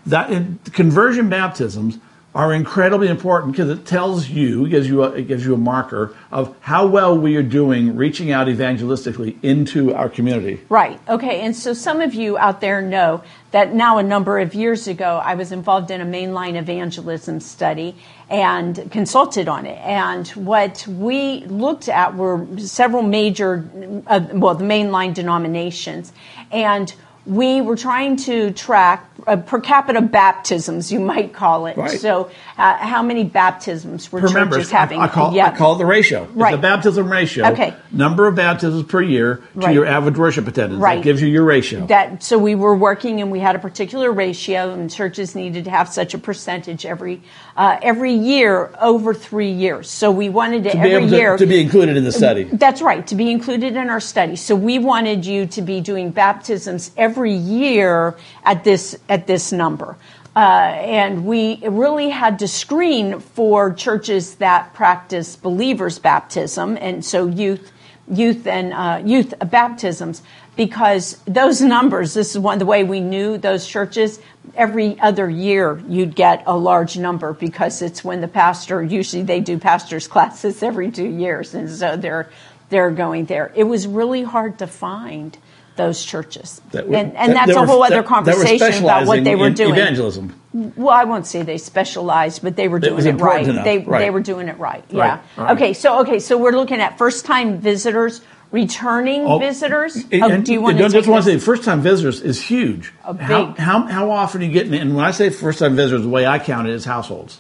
That 0.05 0.29
in, 0.29 0.59
conversion 0.73 1.29
baptisms 1.29 1.97
are 2.35 2.53
incredibly 2.53 3.07
important 3.07 3.51
because 3.51 3.69
it 3.71 3.85
tells 3.85 4.29
you, 4.29 4.67
gives 4.69 4.87
you, 4.87 5.03
a, 5.03 5.09
it 5.13 5.27
gives 5.27 5.43
you 5.43 5.55
a 5.55 5.57
marker 5.57 6.15
of 6.31 6.55
how 6.59 6.85
well 6.85 7.17
we 7.17 7.35
are 7.35 7.43
doing 7.43 7.95
reaching 7.95 8.31
out 8.31 8.47
evangelistically 8.47 9.35
into 9.41 9.95
our 9.95 10.07
community. 10.09 10.61
Right. 10.69 10.99
Okay. 11.09 11.41
And 11.41 11.55
so 11.55 11.73
some 11.73 12.01
of 12.01 12.13
you 12.13 12.37
out 12.37 12.61
there 12.61 12.83
know 12.83 13.23
that 13.49 13.73
now 13.73 13.97
a 13.97 14.03
number 14.03 14.37
of 14.37 14.53
years 14.53 14.87
ago, 14.87 15.19
I 15.23 15.33
was 15.33 15.51
involved 15.51 15.89
in 15.89 16.01
a 16.01 16.05
mainline 16.05 16.55
evangelism 16.55 17.39
study 17.39 17.95
and 18.29 18.91
consulted 18.91 19.47
on 19.47 19.65
it. 19.65 19.79
And 19.79 20.27
what 20.29 20.85
we 20.87 21.45
looked 21.45 21.89
at 21.89 22.15
were 22.15 22.45
several 22.59 23.01
major, 23.01 23.67
uh, 24.05 24.27
well, 24.33 24.53
the 24.53 24.65
mainline 24.65 25.15
denominations. 25.15 26.13
And 26.51 26.93
we 27.25 27.61
were 27.61 27.75
trying 27.75 28.15
to 28.17 28.51
track 28.51 29.05
uh, 29.27 29.35
per 29.35 29.59
capita 29.59 30.01
baptisms, 30.01 30.91
you 30.91 30.99
might 30.99 31.33
call 31.33 31.65
it. 31.65 31.75
Right. 31.77 31.99
So, 31.99 32.31
uh, 32.57 32.77
how 32.77 33.03
many 33.03 33.23
baptisms 33.23 34.11
were 34.11 34.21
per 34.21 34.27
churches 34.27 34.33
members. 34.35 34.71
having? 34.71 34.99
I, 34.99 35.03
I 35.03 35.07
call, 35.09 35.33
yeah. 35.33 35.47
I 35.47 35.55
call 35.57 35.75
it 35.75 35.77
the 35.79 35.85
ratio. 35.85 36.23
It's 36.23 36.51
the 36.51 36.57
baptism 36.57 37.11
ratio. 37.11 37.47
Okay. 37.47 37.75
Number 37.91 38.27
of 38.27 38.35
baptisms 38.35 38.83
per 38.83 39.01
year 39.01 39.35
to 39.35 39.41
Right. 39.59 39.73
your 39.75 39.85
average 39.85 40.17
worship 40.17 40.47
attendance. 40.47 40.81
Right. 40.81 40.95
That 40.95 41.03
gives 41.03 41.21
you 41.21 41.27
your 41.27 41.43
ratio. 41.43 41.85
that 41.87 42.23
so 42.23 42.37
we 42.37 42.55
were 42.55 42.75
working 42.75 43.19
and 43.21 43.29
we 43.29 43.39
had 43.39 43.55
a 43.55 43.59
particular 43.59 44.11
ratio 44.11 44.71
and 44.73 44.89
churches 44.89 45.35
needed 45.35 45.65
to 45.65 45.71
have 45.71 45.89
such 45.89 46.13
a 46.13 46.17
percentage 46.17 46.85
every 46.85 47.21
uh, 47.57 47.77
every 47.81 48.13
year 48.13 48.71
over 48.79 49.13
three 49.13 49.51
years 49.51 49.89
so 49.89 50.09
we 50.09 50.29
wanted 50.29 50.63
to, 50.63 50.71
to 50.71 50.77
every 50.77 51.09
to, 51.09 51.15
year 51.15 51.37
to 51.37 51.45
be 51.45 51.59
included 51.59 51.97
in 51.97 52.05
the 52.05 52.11
study. 52.11 52.45
that's 52.53 52.81
right 52.81 53.05
to 53.07 53.15
be 53.15 53.29
included 53.29 53.75
in 53.75 53.89
our 53.89 53.99
study 53.99 54.35
so 54.35 54.55
we 54.55 54.79
wanted 54.79 55.25
you 55.25 55.45
to 55.45 55.61
be 55.61 55.81
doing 55.81 56.09
baptisms 56.09 56.91
every 56.95 57.08
year 57.17 58.17
at 58.43 58.63
this 58.63 58.97
at 59.07 59.27
this 59.27 59.51
number. 59.51 59.97
Uh, 60.35 60.39
and 60.39 61.25
we 61.25 61.59
really 61.67 62.09
had 62.09 62.39
to 62.39 62.47
screen 62.47 63.19
for 63.19 63.73
churches 63.73 64.35
that 64.35 64.73
practice 64.73 65.35
believers 65.35 65.99
baptism 65.99 66.77
and 66.79 67.03
so 67.03 67.27
youth 67.27 67.71
youth 68.07 68.47
and 68.47 68.73
uh, 68.73 69.01
youth 69.03 69.33
baptisms 69.49 70.21
because 70.55 71.17
those 71.25 71.61
numbers 71.61 72.13
this 72.13 72.35
is 72.35 72.39
one 72.39 72.59
the 72.59 72.65
way 72.65 72.83
we 72.83 72.99
knew 72.99 73.37
those 73.37 73.67
churches 73.67 74.19
every 74.53 74.99
other 74.99 75.29
year 75.29 75.81
you'd 75.87 76.15
get 76.15 76.43
a 76.45 76.55
large 76.55 76.95
number 76.95 77.33
because 77.33 77.81
it's 77.81 78.03
when 78.03 78.21
the 78.21 78.27
pastor 78.27 78.83
usually 78.83 79.23
they 79.23 79.39
do 79.39 79.57
pastors 79.57 80.07
classes 80.15 80.61
every 80.61 80.91
two 80.91 81.09
years 81.09 81.55
and 81.55 81.69
so 81.69 81.97
they're 81.97 82.29
they're 82.69 82.91
going 82.91 83.25
there. 83.25 83.51
It 83.55 83.63
was 83.63 83.87
really 83.87 84.23
hard 84.23 84.59
to 84.59 84.67
find 84.67 85.37
those 85.79 86.03
churches 86.05 86.61
That 86.73 86.87
were- 86.87 86.95
and, 86.97 87.15
and 87.17 87.31
that- 87.31 87.47
that's 87.47 87.47
that 87.53 87.57
a 87.57 87.61
were- 87.61 87.65
whole 87.67 87.83
other 87.83 87.95
that- 87.95 88.01
that 88.03 88.07
conversation 88.07 88.83
about 88.83 89.07
what 89.07 89.23
they 89.23 89.35
were 89.35 89.47
in 89.47 89.53
doing 89.53 89.71
Evangelism. 89.73 90.33
well, 90.75 90.89
I 90.89 91.05
won't 91.05 91.25
say 91.25 91.41
they 91.41 91.57
specialized, 91.57 92.43
but 92.43 92.55
they 92.55 92.67
were 92.67 92.79
doing 92.79 92.95
was 92.95 93.05
it 93.05 93.15
right. 93.21 93.47
enough, 93.47 93.63
They 93.65 93.79
right. 93.79 93.99
they 93.99 94.09
were 94.11 94.19
doing 94.21 94.47
it 94.49 94.59
right. 94.59 94.83
Yeah. 94.89 94.99
Right, 95.01 95.19
right. 95.37 95.51
Okay. 95.55 95.73
So 95.73 96.01
okay. 96.01 96.19
So 96.19 96.37
we're 96.37 96.51
looking 96.51 96.81
at 96.81 96.97
first 96.97 97.25
time 97.25 97.57
visitors, 97.59 98.21
returning 98.51 99.21
Oh, 99.25 99.39
visitors. 99.39 99.95
And- 100.11 100.23
Oh, 100.23 100.37
do 100.41 100.51
you 100.53 100.61
want 100.61 100.77
I 100.77 100.81
to 100.81 100.89
just 100.89 101.07
want 101.07 101.23
to 101.25 101.31
say, 101.31 101.37
first 101.39 101.63
time 101.63 101.81
visitors 101.81 102.21
is 102.21 102.41
huge. 102.41 102.91
A 103.05 103.15
how, 103.17 103.53
how, 103.57 103.81
how 103.87 104.11
often 104.11 104.41
are 104.41 104.45
you 104.45 104.51
getting, 104.51 104.73
and 104.73 104.95
when 104.95 105.05
I 105.05 105.11
say 105.11 105.29
first 105.29 105.59
time 105.59 105.75
visitors, 105.75 106.01
the 106.03 106.09
way 106.09 106.25
I 106.25 106.39
count 106.39 106.67
it 106.67 106.73
is 106.73 106.85
households. 106.85 107.39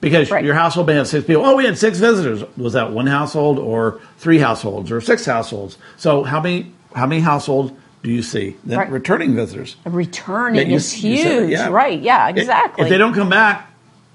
Because 0.00 0.30
Right. 0.30 0.44
your 0.44 0.54
household 0.54 0.86
may 0.86 0.94
have 0.94 1.08
six 1.08 1.26
people. 1.26 1.44
Oh, 1.44 1.56
we 1.56 1.64
had 1.64 1.76
six 1.76 1.98
visitors. 1.98 2.44
Was 2.56 2.74
that 2.74 2.92
one 2.92 3.08
household 3.08 3.58
or 3.58 3.98
three 4.18 4.38
households 4.38 4.92
or 4.92 5.00
six 5.00 5.24
households? 5.26 5.76
So 5.96 6.22
how 6.22 6.40
many 6.40 6.70
how 6.98 7.06
many 7.06 7.20
households 7.20 7.72
do 8.02 8.10
you 8.10 8.22
see? 8.22 8.56
Then 8.64 8.78
Right. 8.78 8.90
returning 8.90 9.34
visitors. 9.34 9.76
Returning 9.84 10.70
you- 10.70 10.76
is 10.76 11.02
you 11.04 11.16
said 11.16 11.32
huge. 11.42 11.50
yeah. 11.52 11.68
Right. 11.68 12.00
Yeah. 12.00 12.28
Exactly. 12.28 12.84
If 12.84 12.90
they 12.90 12.98
don't 12.98 13.14
come 13.14 13.28
back, 13.30 13.70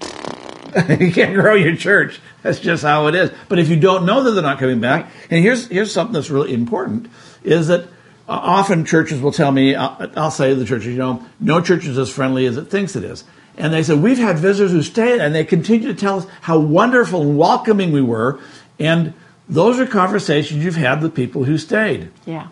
you 1.00 1.12
can't 1.12 1.34
grow 1.34 1.54
your 1.54 1.76
church. 1.76 2.20
That's 2.42 2.60
just 2.60 2.82
how 2.82 3.06
it 3.06 3.14
is. 3.14 3.30
But 3.48 3.58
if 3.58 3.68
you 3.68 3.76
don't 3.76 4.04
know 4.06 4.22
that 4.22 4.32
they're 4.32 4.42
not 4.42 4.58
coming 4.58 4.80
back, 4.80 5.10
and 5.30 5.42
here's 5.42 5.68
here's 5.68 5.92
something 5.92 6.12
that's 6.14 6.30
really 6.30 6.52
important 6.52 7.08
is 7.42 7.68
that 7.68 7.82
uh, 8.26 8.32
often 8.42 8.84
churches 8.84 9.20
will 9.20 9.32
tell 9.32 9.52
me, 9.52 9.74
I'll, 9.74 10.10
I'll 10.16 10.30
say 10.30 10.50
to 10.50 10.54
the 10.56 10.64
churches, 10.64 10.88
you 10.88 10.96
know, 10.98 11.22
no 11.40 11.60
church 11.60 11.84
is 11.86 11.98
as 11.98 12.10
friendly 12.10 12.46
as 12.46 12.56
it 12.56 12.70
thinks 12.70 12.96
it 12.96 13.04
is. 13.04 13.24
And 13.56 13.72
they 13.72 13.82
said, 13.82 14.02
we've 14.02 14.18
had 14.18 14.38
visitors 14.38 14.72
who 14.72 14.82
stayed, 14.82 15.20
and 15.20 15.34
they 15.34 15.44
continue 15.44 15.86
to 15.88 15.94
tell 15.94 16.18
us 16.18 16.26
how 16.40 16.58
wonderful 16.58 17.20
and 17.22 17.38
welcoming 17.38 17.92
we 17.92 18.00
were. 18.02 18.40
And 18.80 19.12
those 19.48 19.78
are 19.78 19.86
conversations 19.86 20.64
you've 20.64 20.74
had 20.74 21.02
with 21.02 21.14
people 21.14 21.44
who 21.44 21.56
stayed. 21.58 22.08
yeah. 22.26 22.48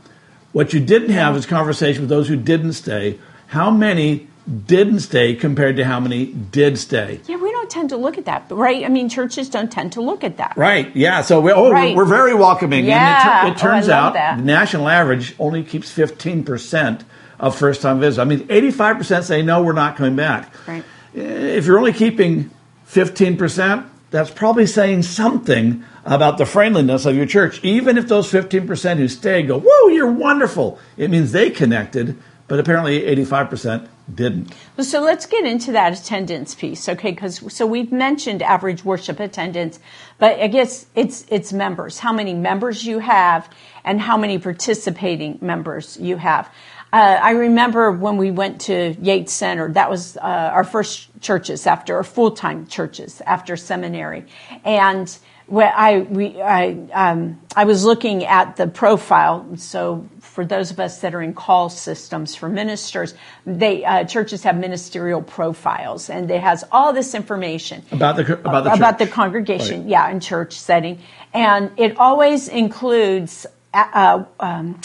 What 0.52 0.72
you 0.72 0.80
didn't 0.80 1.10
have 1.10 1.36
is 1.36 1.46
conversation 1.46 2.02
with 2.02 2.10
those 2.10 2.28
who 2.28 2.36
didn't 2.36 2.74
stay. 2.74 3.18
How 3.48 3.70
many 3.70 4.28
didn't 4.66 5.00
stay 5.00 5.34
compared 5.34 5.76
to 5.76 5.84
how 5.84 6.00
many 6.00 6.26
did 6.26 6.76
stay? 6.78 7.20
Yeah. 7.26 7.36
We 7.36 7.50
don't 7.52 7.70
tend 7.70 7.90
to 7.90 7.96
look 7.96 8.18
at 8.18 8.24
that, 8.26 8.46
right? 8.50 8.84
I 8.84 8.88
mean, 8.88 9.08
churches 9.08 9.48
don't 9.48 9.70
tend 9.70 9.92
to 9.92 10.00
look 10.02 10.24
at 10.24 10.36
that. 10.38 10.54
Right. 10.56 10.94
Yeah. 10.96 11.22
So 11.22 11.40
we, 11.40 11.52
oh, 11.52 11.70
Right. 11.70 11.94
we're, 11.96 12.02
we're 12.04 12.08
very 12.10 12.34
welcoming. 12.34 12.84
Yeah. 12.84 13.40
And 13.44 13.48
it, 13.48 13.50
it 13.52 13.54
Oh, 13.56 13.60
turns 13.68 13.88
love 13.88 14.08
out 14.08 14.12
that. 14.14 14.38
the 14.38 14.42
national 14.44 14.88
average 14.88 15.34
only 15.38 15.62
keeps 15.62 15.90
15% 15.96 17.04
of 17.38 17.56
first 17.56 17.82
time 17.82 18.00
visitors. 18.00 18.18
I 18.18 18.24
mean, 18.24 18.40
85% 18.48 19.22
say, 19.24 19.42
no, 19.42 19.62
we're 19.62 19.72
not 19.72 19.96
coming 19.96 20.16
back. 20.16 20.52
Right. 20.68 20.84
Eh, 21.16 21.20
if 21.20 21.66
you're 21.66 21.78
only 21.78 21.92
keeping 21.92 22.50
15%, 22.88 23.86
that's 24.10 24.30
probably 24.30 24.66
saying 24.66 25.02
something 25.02 25.84
about 26.04 26.38
the 26.38 26.46
friendliness 26.46 27.06
of 27.06 27.16
your 27.16 27.26
church. 27.26 27.62
Even 27.62 27.96
if 27.96 28.08
those 28.08 28.30
15% 28.30 28.96
who 28.96 29.08
stay 29.08 29.42
go, 29.42 29.60
whoa, 29.60 29.88
you're 29.88 30.10
wonderful, 30.10 30.78
it 30.96 31.10
means 31.10 31.32
they 31.32 31.50
connected, 31.50 32.16
but 32.48 32.58
apparently 32.58 33.02
85% 33.02 33.88
didn't. 34.12 34.52
So 34.80 35.00
let's 35.00 35.26
get 35.26 35.44
into 35.44 35.72
that 35.72 35.98
attendance 35.98 36.54
piece, 36.54 36.88
okay? 36.88 37.12
Because 37.12 37.54
so 37.54 37.66
we've 37.66 37.92
mentioned 37.92 38.42
average 38.42 38.84
worship 38.84 39.20
attendance, 39.20 39.78
but 40.18 40.38
I 40.40 40.48
guess 40.48 40.86
it's 40.94 41.24
it's 41.28 41.52
members. 41.52 41.98
How 41.98 42.12
many 42.12 42.34
members 42.34 42.84
you 42.84 42.98
have, 42.98 43.48
and 43.84 44.00
how 44.00 44.16
many 44.16 44.38
participating 44.38 45.38
members 45.40 45.96
you 46.00 46.16
have. 46.16 46.50
Uh, 46.92 47.18
I 47.22 47.30
remember 47.30 47.90
when 47.90 48.18
we 48.18 48.30
went 48.30 48.60
to 48.62 48.94
Yates 49.00 49.32
Center. 49.32 49.72
That 49.72 49.88
was 49.88 50.16
uh, 50.18 50.20
our 50.20 50.64
first 50.64 51.08
churches 51.22 51.66
after 51.66 52.02
full 52.02 52.32
time 52.32 52.66
churches 52.66 53.22
after 53.24 53.56
seminary, 53.56 54.26
and 54.64 55.16
where 55.46 55.72
I 55.74 55.98
we 55.98 56.40
I 56.40 56.72
um, 56.92 57.40
I 57.56 57.64
was 57.64 57.84
looking 57.84 58.24
at 58.24 58.56
the 58.56 58.66
profile. 58.66 59.46
So 59.56 60.06
for 60.20 60.44
those 60.44 60.70
of 60.70 60.80
us 60.80 61.00
that 61.00 61.14
are 61.14 61.22
in 61.22 61.34
call 61.34 61.68
systems 61.68 62.34
for 62.34 62.48
ministers, 62.48 63.14
they 63.44 63.84
uh, 63.84 64.04
churches 64.04 64.42
have 64.44 64.56
ministerial 64.56 65.22
profiles, 65.22 66.08
and 66.10 66.30
it 66.30 66.40
has 66.40 66.64
all 66.72 66.92
this 66.92 67.14
information 67.14 67.82
About 67.92 68.16
the, 68.16 68.38
about 68.40 68.64
the 68.64 68.72
about 68.72 68.98
the 68.98 69.06
congregation, 69.06 69.80
Right. 69.82 69.90
yeah, 69.90 70.10
in 70.10 70.20
church 70.20 70.58
setting, 70.58 71.00
and 71.34 71.70
it 71.76 71.98
always 71.98 72.48
includes. 72.48 73.46
Uh, 73.74 74.24
um, 74.38 74.78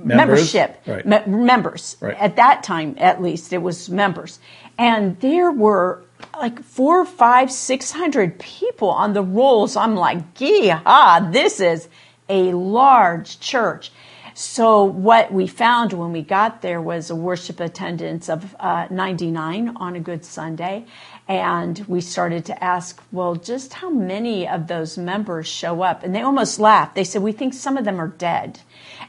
Members, 0.00 0.54
membership 0.54 0.80
right. 0.86 1.04
me- 1.04 1.26
members 1.26 1.96
Right. 2.00 2.16
at 2.20 2.36
that 2.36 2.62
time 2.62 2.94
at 2.98 3.20
least 3.20 3.52
it 3.52 3.58
was 3.58 3.90
members 3.90 4.38
and 4.78 5.18
there 5.18 5.50
were 5.50 6.04
like 6.34 6.62
four 6.62 7.04
five 7.04 7.50
six 7.50 7.90
hundred 7.90 8.38
people 8.38 8.90
on 8.90 9.12
the 9.12 9.22
rolls. 9.22 9.76
I'm 9.76 9.96
like 9.96 10.18
yeah 10.38 11.28
this 11.30 11.60
is 11.60 11.88
a 12.28 12.52
large 12.52 13.40
church. 13.40 13.90
So 14.34 14.84
what 14.84 15.32
we 15.32 15.48
found 15.48 15.92
when 15.92 16.12
we 16.12 16.22
got 16.22 16.62
there 16.62 16.80
was 16.80 17.10
a 17.10 17.16
worship 17.16 17.58
attendance 17.58 18.28
of 18.28 18.54
uh, 18.60 18.86
99 18.88 19.76
on 19.76 19.96
a 19.96 20.00
good 20.00 20.24
sunday 20.24 20.84
and 21.28 21.84
we 21.86 22.00
started 22.00 22.44
to 22.46 22.64
ask 22.64 23.02
well 23.12 23.34
just 23.36 23.74
how 23.74 23.90
many 23.90 24.48
of 24.48 24.66
those 24.66 24.98
members 24.98 25.46
show 25.46 25.82
up 25.82 26.02
and 26.02 26.14
they 26.14 26.22
almost 26.22 26.58
laughed 26.58 26.94
they 26.94 27.04
said 27.04 27.22
we 27.22 27.32
think 27.32 27.54
some 27.54 27.76
of 27.76 27.84
them 27.84 28.00
are 28.00 28.08
dead 28.08 28.58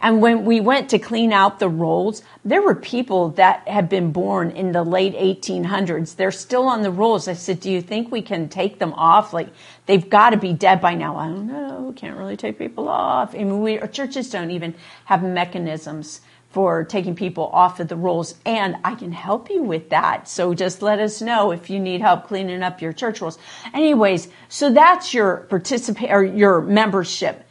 and 0.02 0.22
when 0.22 0.46
we 0.46 0.62
went 0.62 0.90
to 0.90 1.00
clean 1.00 1.34
out 1.34 1.60
the 1.60 1.68
rolls, 1.68 2.22
there 2.46 2.62
were 2.62 2.76
people 2.76 3.30
that 3.32 3.68
had 3.68 3.90
been 3.90 4.12
born 4.12 4.52
in 4.52 4.72
the 4.72 4.84
late 4.84 5.14
1800s. 5.14 6.16
They're 6.16 6.32
still 6.32 6.70
on 6.70 6.84
the 6.84 6.92
rolls. 6.92 7.28
I 7.28 7.34
said, 7.34 7.60
Do 7.60 7.70
you 7.70 7.82
think 7.82 8.12
we 8.12 8.22
can 8.22 8.48
take 8.48 8.80
them 8.80 8.94
off? 8.94 9.34
Like, 9.34 9.50
they've 9.88 10.10
got 10.10 10.30
to 10.30 10.38
be 10.38 10.54
dead 10.54 10.80
by 10.80 10.96
now. 10.96 11.18
I 11.18 11.28
don't 11.28 11.48
know. 11.48 11.94
Can't 11.98 12.18
really 12.18 12.38
take 12.38 12.58
people 12.58 12.88
off. 12.88 13.36
I 13.36 13.40
mean, 13.40 13.62
we, 13.62 13.80
our 13.80 13.88
churches 13.88 14.30
don't 14.30 14.52
even 14.52 14.74
have 15.06 15.22
mechanisms 15.22 16.22
for 16.50 16.84
taking 16.84 17.16
people 17.16 17.48
off 17.48 17.80
of 17.80 17.88
the 17.88 17.96
rolls. 17.96 18.36
And 18.46 18.76
I 18.84 18.96
can 18.96 19.12
help 19.12 19.50
you 19.50 19.64
with 19.64 19.90
that. 19.90 20.28
So 20.28 20.54
just 20.54 20.82
let 20.82 21.00
us 21.00 21.22
know 21.22 21.52
if 21.52 21.70
you 21.70 21.80
need 21.80 22.02
help 22.02 22.28
cleaning 22.28 22.64
up 22.64 22.82
your 22.82 22.94
church 22.94 23.22
rolls. 23.22 23.38
Anyways, 23.74 24.28
so 24.48 24.72
that's 24.72 25.14
your 25.14 25.38
participate 25.50 26.12
or 26.12 26.24
your 26.24 26.62
membership. 26.62 27.46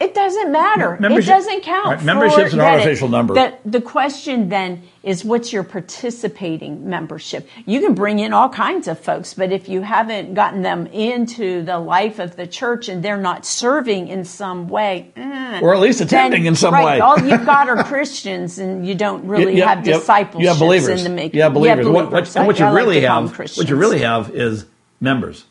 It 0.00 0.14
doesn't 0.14 0.52
matter. 0.52 0.96
Membership- 1.00 1.28
it 1.28 1.32
doesn't 1.34 1.62
count. 1.64 1.86
right, 1.86 2.04
membership's 2.04 2.52
an 2.52 2.58
Forget 2.60 2.74
it. 2.74 2.80
artificial 2.82 3.08
number. 3.08 3.34
The, 3.34 3.54
the 3.64 3.80
question 3.80 4.48
then 4.48 4.82
is 5.02 5.24
what's 5.24 5.52
your 5.52 5.64
participating 5.64 6.88
membership? 6.88 7.48
You 7.66 7.80
can 7.80 7.94
bring 7.94 8.18
in 8.20 8.32
all 8.32 8.48
kinds 8.48 8.86
of 8.88 8.98
folks, 9.00 9.34
but 9.34 9.50
if 9.52 9.68
you 9.68 9.82
haven't 9.82 10.34
gotten 10.34 10.62
them 10.62 10.86
into 10.88 11.62
the 11.62 11.78
life 11.78 12.18
of 12.20 12.36
the 12.36 12.46
church 12.46 12.88
and 12.88 13.02
they're 13.02 13.16
not 13.20 13.44
serving 13.44 14.08
in 14.08 14.24
some 14.24 14.68
way, 14.68 15.10
eh, 15.16 15.60
Or 15.62 15.74
at 15.74 15.80
least 15.80 16.00
attending 16.00 16.42
then- 16.42 16.48
in 16.52 16.54
some 16.56 16.74
right, 16.74 16.84
way. 16.84 17.00
all 17.00 17.18
you've 17.18 17.44
got 17.44 17.68
are 17.68 17.82
Christians 17.84 18.58
and 18.58 18.86
you 18.86 18.94
don't 18.94 19.24
really 19.26 19.52
You- 19.52 19.58
you 19.58 19.64
have 19.64 19.86
you 19.86 19.94
discipleship 19.94 20.42
You 20.42 20.48
have 20.48 20.58
believers. 20.58 21.04
in 21.04 21.10
the 21.10 21.14
making. 21.16 21.36
You 21.38 21.42
have 21.42 21.54
believers. 21.54 21.88
What, 21.88 22.12
what, 22.12 22.36
and 22.36 22.46
what 22.46 22.58
you 22.58 22.66
I 22.66 22.72
really 22.72 23.00
have, 23.00 23.36
what 23.36 23.68
you 23.68 23.76
really 23.76 23.98
have 24.00 24.30
is 24.30 24.64
members. 25.00 25.44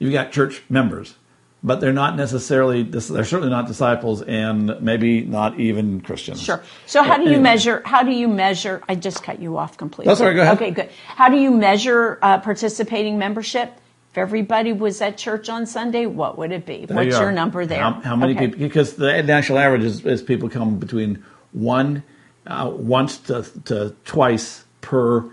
You've 0.00 0.12
got 0.12 0.32
church 0.32 0.62
members, 0.68 1.14
but 1.62 1.80
they're 1.80 1.92
not 1.92 2.16
necessarily. 2.16 2.82
They're 2.84 3.00
certainly 3.24 3.50
not 3.50 3.66
disciples, 3.66 4.22
and 4.22 4.80
maybe 4.80 5.22
not 5.22 5.58
even 5.58 6.00
Christians. 6.00 6.40
Sure. 6.42 6.62
So 6.86 7.02
how 7.02 7.16
do 7.16 7.22
you 7.24 7.28
Anyway. 7.30 7.42
measure? 7.42 7.82
How 7.84 8.02
do 8.02 8.10
you 8.12 8.28
measure? 8.28 8.82
I 8.88 8.94
just 8.94 9.22
cut 9.22 9.40
you 9.40 9.56
off 9.58 9.76
completely. 9.76 10.10
That's 10.10 10.20
all 10.20 10.28
right, 10.28 10.34
go 10.36 10.42
ahead. 10.42 10.56
Okay, 10.56 10.70
good. 10.70 10.90
How 11.06 11.28
do 11.28 11.36
you 11.36 11.50
measure 11.50 12.18
uh, 12.22 12.38
participating 12.38 13.18
membership? 13.18 13.72
If 14.12 14.18
everybody 14.18 14.72
was 14.72 15.00
at 15.02 15.18
church 15.18 15.48
on 15.48 15.66
Sunday, 15.66 16.06
what 16.06 16.38
would 16.38 16.50
it 16.52 16.64
be? 16.64 16.86
There 16.86 16.96
What's 16.96 17.14
you 17.14 17.20
your 17.20 17.32
number 17.32 17.66
there? 17.66 17.82
How, 17.82 17.92
how 18.00 18.16
many 18.16 18.34
Okay. 18.34 18.46
people? 18.48 18.60
Because 18.60 18.94
the 18.94 19.22
national 19.22 19.58
average 19.58 19.82
is, 19.84 20.04
is 20.06 20.22
people 20.22 20.48
come 20.48 20.78
between 20.78 21.22
one 21.52 22.02
uh, 22.46 22.70
once 22.74 23.18
to, 23.18 23.42
to 23.66 23.94
twice 24.06 24.64
per 24.80 25.24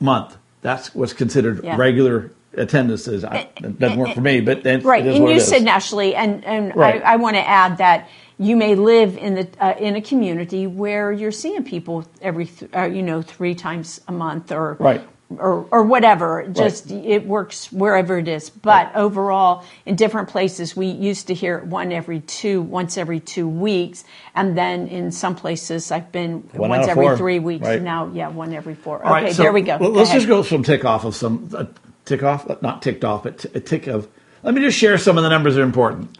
month. 0.00 0.36
That's 0.60 0.94
what's 0.94 1.12
considered 1.12 1.64
Yeah. 1.64 1.76
regular 1.76 2.30
attendance. 2.54 3.08
Is 3.08 3.24
I- 3.24 3.48
it 3.62 3.78
doesn't 3.78 3.98
work 3.98 4.14
for 4.14 4.20
me, 4.20 4.40
but 4.40 4.62
then 4.62 4.82
Right, 4.82 5.04
it 5.04 5.10
is 5.10 5.18
and 5.18 5.28
you 5.28 5.40
said 5.40 5.62
nationally, 5.62 6.14
and 6.14 6.44
and 6.44 6.74
Right. 6.76 7.02
I, 7.04 7.14
I 7.14 7.16
want 7.16 7.36
to 7.36 7.46
add 7.48 7.78
that 7.78 8.08
you 8.38 8.56
may 8.56 8.74
live 8.74 9.16
in 9.18 9.34
the 9.34 9.48
uh, 9.60 9.74
in 9.78 9.96
a 9.96 10.00
community 10.02 10.66
where 10.66 11.12
you're 11.12 11.30
seeing 11.32 11.62
people 11.64 12.04
every 12.20 12.46
th- 12.46 12.70
uh, 12.74 12.84
you 12.84 13.02
know 13.02 13.22
three 13.22 13.54
times 13.54 14.00
a 14.08 14.12
month 14.12 14.50
or 14.52 14.76
Right. 14.80 15.02
or 15.38 15.66
or 15.70 15.84
whatever. 15.84 16.46
Just 16.50 16.90
it 16.90 17.26
works 17.26 17.70
wherever 17.72 18.18
it 18.18 18.28
is. 18.28 18.50
But 18.50 18.86
Right. 18.86 18.96
overall, 18.96 19.64
in 19.86 19.94
different 19.96 20.28
places, 20.28 20.76
we 20.76 20.86
used 20.88 21.28
to 21.28 21.34
hear 21.34 21.58
it 21.58 21.66
one 21.66 21.92
every 21.92 22.20
two, 22.20 22.62
once 22.62 22.98
every 22.98 23.20
two 23.20 23.48
weeks, 23.48 24.04
and 24.34 24.56
then 24.58 24.88
in 24.88 25.12
some 25.12 25.34
places 25.36 25.90
I've 25.92 26.10
been 26.10 26.42
One 26.54 26.70
once 26.70 26.88
every 26.88 27.06
four. 27.06 27.16
three 27.16 27.38
weeks. 27.38 27.66
Right. 27.66 27.80
Now, 27.82 28.10
yeah, 28.12 28.28
one 28.28 28.52
every 28.54 28.74
four. 28.74 28.98
Okay, 29.00 29.08
right, 29.10 29.32
so 29.34 29.42
there 29.42 29.52
we 29.52 29.62
go. 29.62 29.72
let- 29.72 29.80
Go 29.80 29.88
Let's 29.90 30.08
ahead. 30.10 30.20
just 30.20 30.28
go 30.28 30.42
some 30.42 30.62
tick 30.64 30.84
off 30.84 31.04
of 31.04 31.14
some 31.14 31.48
uh, 31.54 31.64
tick 32.04 32.22
off, 32.22 32.46
not 32.62 32.82
ticked 32.82 33.04
off, 33.04 33.22
but 33.24 33.38
t- 33.38 33.48
a 33.54 33.60
tick 33.60 33.86
of. 33.86 34.08
Let 34.42 34.54
me 34.54 34.60
just 34.60 34.76
share 34.78 34.98
some 34.98 35.16
of 35.18 35.22
the 35.24 35.30
numbers 35.30 35.54
that 35.54 35.60
are 35.60 35.64
important. 35.64 36.16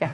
Yeah. 0.00 0.12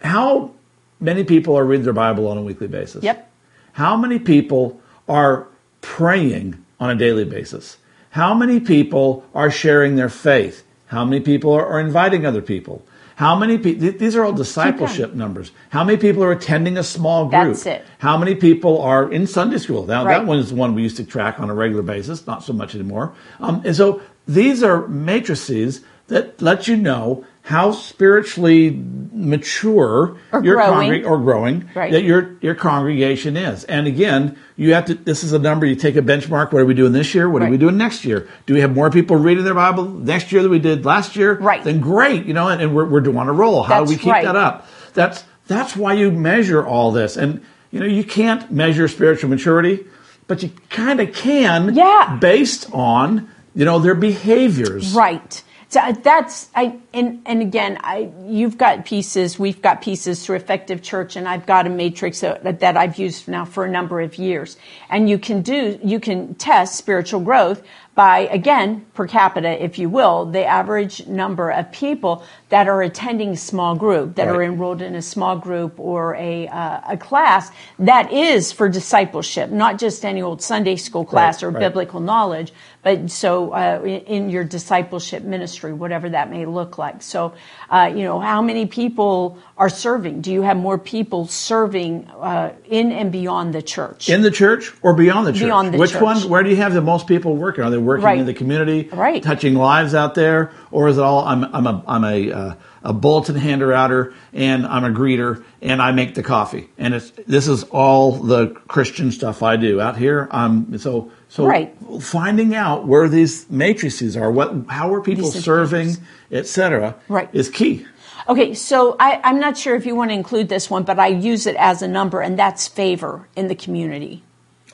How 0.00 0.52
many 1.00 1.24
people 1.24 1.56
are 1.58 1.64
reading 1.64 1.84
their 1.84 1.92
Bible 1.92 2.28
on 2.28 2.38
a 2.38 2.42
weekly 2.42 2.68
basis? 2.68 3.02
Yep. 3.02 3.30
How 3.72 3.96
many 3.96 4.18
people 4.18 4.80
are 5.08 5.48
praying 5.80 6.62
on 6.78 6.90
a 6.90 6.94
daily 6.94 7.24
basis? 7.24 7.78
How 8.10 8.34
many 8.34 8.60
people 8.60 9.24
are 9.34 9.50
sharing 9.50 9.96
their 9.96 10.08
faith? 10.10 10.64
How 10.86 11.04
many 11.04 11.20
people 11.20 11.52
are, 11.52 11.66
are 11.66 11.80
inviting 11.80 12.26
other 12.26 12.42
people? 12.42 12.84
How 13.16 13.36
many 13.36 13.56
people? 13.58 13.92
These 13.92 14.16
are 14.16 14.24
all 14.24 14.32
discipleship 14.32 15.14
numbers. 15.14 15.52
How 15.70 15.84
many 15.84 15.96
people 15.98 16.22
are 16.24 16.32
attending 16.32 16.76
a 16.78 16.82
small 16.82 17.26
group? 17.26 17.54
That's 17.54 17.66
it. 17.66 17.84
How 17.98 18.16
many 18.16 18.34
people 18.34 18.80
are 18.80 19.10
in 19.12 19.26
Sunday 19.26 19.58
school? 19.58 19.86
Now 19.86 20.04
Right. 20.04 20.18
that 20.18 20.26
one 20.26 20.38
is 20.38 20.52
one 20.52 20.74
we 20.74 20.82
used 20.82 20.96
to 20.96 21.04
track 21.04 21.38
on 21.38 21.48
a 21.50 21.54
regular 21.54 21.82
basis, 21.82 22.26
not 22.26 22.42
so 22.42 22.52
much 22.52 22.74
anymore. 22.74 23.12
Um, 23.40 23.62
and 23.64 23.76
so 23.76 24.00
these 24.26 24.62
are 24.62 24.86
matrices 24.88 25.80
that 26.08 26.40
let 26.42 26.68
you 26.68 26.76
know 26.76 27.24
how 27.44 27.72
spiritually 27.72 28.70
mature 29.12 30.16
Or 30.32 30.44
your 30.44 30.56
growing. 30.56 30.90
congreg- 30.90 31.06
or 31.06 31.18
growing 31.18 31.68
Right. 31.74 31.90
that 31.90 32.02
your 32.04 32.36
your 32.40 32.54
congregation 32.54 33.36
is. 33.36 33.64
And 33.64 33.86
again, 33.86 34.36
you 34.56 34.74
have 34.74 34.84
to. 34.86 34.94
This 34.94 35.24
is 35.24 35.32
a 35.32 35.38
number. 35.38 35.66
You 35.66 35.74
take 35.74 35.96
a 35.96 36.02
benchmark. 36.02 36.52
What 36.52 36.62
are 36.62 36.66
we 36.66 36.74
doing 36.74 36.92
this 36.92 37.14
year? 37.14 37.28
What 37.28 37.42
are 37.42 37.48
we 37.50 37.56
doing 37.56 37.76
next 37.76 38.04
year? 38.04 38.28
Do 38.46 38.54
we 38.54 38.60
have 38.60 38.74
more 38.74 38.90
people 38.90 39.16
reading 39.16 39.44
their 39.44 39.54
Bible 39.54 39.84
next 39.84 40.30
year 40.32 40.42
than 40.42 40.50
we 40.50 40.58
did 40.60 40.84
last 40.84 41.16
year? 41.16 41.34
Right. 41.34 41.64
Then 41.64 41.80
great. 41.80 42.26
You 42.26 42.34
know, 42.34 42.48
and, 42.48 42.60
and 42.62 42.74
we're 42.76 42.84
we're 42.84 43.16
on 43.18 43.28
a 43.28 43.32
roll. 43.32 43.62
How 43.64 43.84
do 43.84 43.90
we 43.90 43.96
keep 43.96 44.12
right. 44.12 44.24
that 44.24 44.36
up? 44.36 44.68
That's 44.94 45.24
that's 45.48 45.74
why 45.76 45.94
you 45.94 46.10
measure 46.12 46.64
all 46.64 46.92
this. 46.92 47.16
And 47.16 47.44
you 47.70 47.80
know, 47.80 47.86
you 47.86 48.04
can't 48.04 48.50
measure 48.52 48.86
spiritual 48.86 49.30
maturity, 49.30 49.84
but 50.28 50.42
you 50.42 50.50
kind 50.70 51.00
of 51.00 51.12
can. 51.12 51.74
Yeah. 51.74 52.18
Based 52.20 52.72
on 52.72 53.28
you 53.54 53.64
know 53.64 53.78
their 53.78 53.94
behaviors. 53.94 54.94
Right. 54.94 55.42
So 55.72 55.80
uh, 55.80 55.92
that's 55.92 56.50
I 56.54 56.76
and 56.92 57.22
and 57.24 57.40
again 57.40 57.78
I 57.80 58.10
you've 58.26 58.58
got 58.58 58.84
pieces 58.84 59.38
we've 59.38 59.62
got 59.62 59.80
pieces 59.80 60.22
through 60.22 60.36
Effective 60.36 60.82
Church 60.82 61.16
and 61.16 61.26
I've 61.26 61.46
got 61.46 61.66
a 61.66 61.70
matrix 61.70 62.20
that, 62.20 62.60
that 62.60 62.76
I've 62.76 62.98
used 62.98 63.26
now 63.26 63.46
for 63.46 63.64
a 63.64 63.70
number 63.70 64.02
of 64.02 64.16
years 64.16 64.58
and 64.90 65.08
you 65.08 65.18
can 65.18 65.40
do 65.40 65.80
you 65.82 65.98
can 65.98 66.34
test 66.34 66.76
spiritual 66.76 67.20
growth 67.20 67.62
by 67.94 68.20
again 68.30 68.84
per 68.94 69.06
capita 69.06 69.62
if 69.62 69.78
you 69.78 69.88
will 69.88 70.26
the 70.26 70.44
average 70.44 71.06
number 71.06 71.50
of 71.50 71.70
people 71.72 72.24
that 72.48 72.68
are 72.68 72.82
attending 72.82 73.30
a 73.30 73.36
small 73.36 73.74
group 73.76 74.14
that 74.16 74.28
are 74.28 74.42
enrolled 74.42 74.82
in 74.82 74.94
a 74.94 75.02
small 75.02 75.36
group 75.36 75.78
or 75.78 76.14
a 76.16 76.48
uh, 76.48 76.80
a 76.90 76.96
class 76.96 77.50
that 77.78 78.12
is 78.12 78.52
for 78.52 78.68
discipleship 78.68 79.50
not 79.50 79.78
just 79.78 80.04
any 80.04 80.22
old 80.22 80.42
Sunday 80.42 80.76
school 80.76 81.04
class 81.04 81.42
Right, 81.42 81.48
or 81.48 81.50
right. 81.52 81.60
biblical 81.60 82.00
knowledge, 82.00 82.52
but 82.82 83.10
so 83.10 83.52
uh, 83.52 83.82
in 83.84 84.22
in 84.22 84.30
your 84.30 84.44
discipleship 84.44 85.22
ministry, 85.24 85.72
whatever 85.72 86.08
that 86.10 86.30
may 86.30 86.44
look 86.46 86.78
like. 86.78 87.02
So, 87.02 87.34
uh, 87.70 87.90
you 87.94 88.04
know, 88.04 88.20
how 88.20 88.40
many 88.42 88.66
people 88.66 89.38
are 89.56 89.68
serving? 89.68 90.20
Do 90.22 90.32
you 90.32 90.42
have 90.42 90.56
more 90.56 90.78
people 90.78 91.26
serving 91.26 92.06
uh, 92.20 92.52
in 92.68 92.92
and 92.92 93.12
beyond 93.12 93.54
the 93.54 93.62
church? 93.62 94.08
In 94.08 94.22
the 94.22 94.30
church 94.30 94.72
or 94.82 94.94
beyond 94.94 95.26
the 95.26 95.32
church? 95.32 95.42
Beyond 95.42 95.74
the 95.74 95.78
Which 95.78 95.92
church. 95.92 96.02
one? 96.02 96.18
Where 96.28 96.42
do 96.42 96.50
you 96.50 96.56
have 96.56 96.74
the 96.74 96.82
most 96.82 97.06
people 97.06 97.36
working? 97.36 97.64
Are 97.64 97.70
they 97.70 97.78
working 97.84 98.04
Right. 98.04 98.18
in 98.18 98.26
the 98.26 98.34
community, 98.34 98.88
Right. 98.92 99.22
touching 99.22 99.54
lives 99.54 99.94
out 99.94 100.14
there, 100.14 100.50
or 100.70 100.88
is 100.88 100.98
it 100.98 101.02
all? 101.02 101.24
I'm 101.26 101.44
I'm 101.54 101.66
a 101.66 101.82
I'm 101.86 102.04
a 102.04 102.32
uh, 102.32 102.54
a 102.84 102.92
bulletin 102.92 103.36
hander 103.36 103.72
outer, 103.72 104.12
and 104.32 104.66
I'm 104.66 104.84
a 104.84 104.90
greeter, 104.90 105.42
and 105.60 105.80
I 105.80 105.92
make 105.92 106.14
the 106.14 106.22
coffee, 106.22 106.68
and 106.78 106.94
it's 106.94 107.12
this 107.26 107.46
is 107.48 107.62
all 107.64 108.12
the 108.12 108.48
Christian 108.68 109.12
stuff 109.12 109.42
I 109.42 109.56
do 109.56 109.80
out 109.80 109.96
here. 109.96 110.28
I'm 110.30 110.76
so 110.78 111.10
so 111.28 111.46
Right. 111.46 111.74
finding 112.00 112.54
out 112.54 112.86
where 112.86 113.08
these 113.08 113.46
matrices 113.50 114.16
are, 114.16 114.30
what 114.30 114.54
how 114.68 114.92
are 114.94 115.00
people 115.00 115.30
These 115.30 115.44
serving, 115.44 115.96
etc. 116.30 116.94
Right. 117.08 117.28
is 117.32 117.48
key. 117.48 117.86
Okay, 118.28 118.54
so 118.54 118.94
I, 119.00 119.20
I'm 119.24 119.40
not 119.40 119.56
sure 119.56 119.74
if 119.74 119.84
you 119.84 119.96
want 119.96 120.10
to 120.10 120.14
include 120.14 120.48
this 120.48 120.70
one, 120.70 120.84
but 120.84 120.98
I 120.98 121.08
use 121.08 121.46
it 121.46 121.56
as 121.56 121.82
a 121.82 121.88
number, 121.88 122.20
and 122.20 122.38
that's 122.38 122.68
favor 122.68 123.26
in 123.34 123.48
the 123.48 123.54
community. 123.56 124.22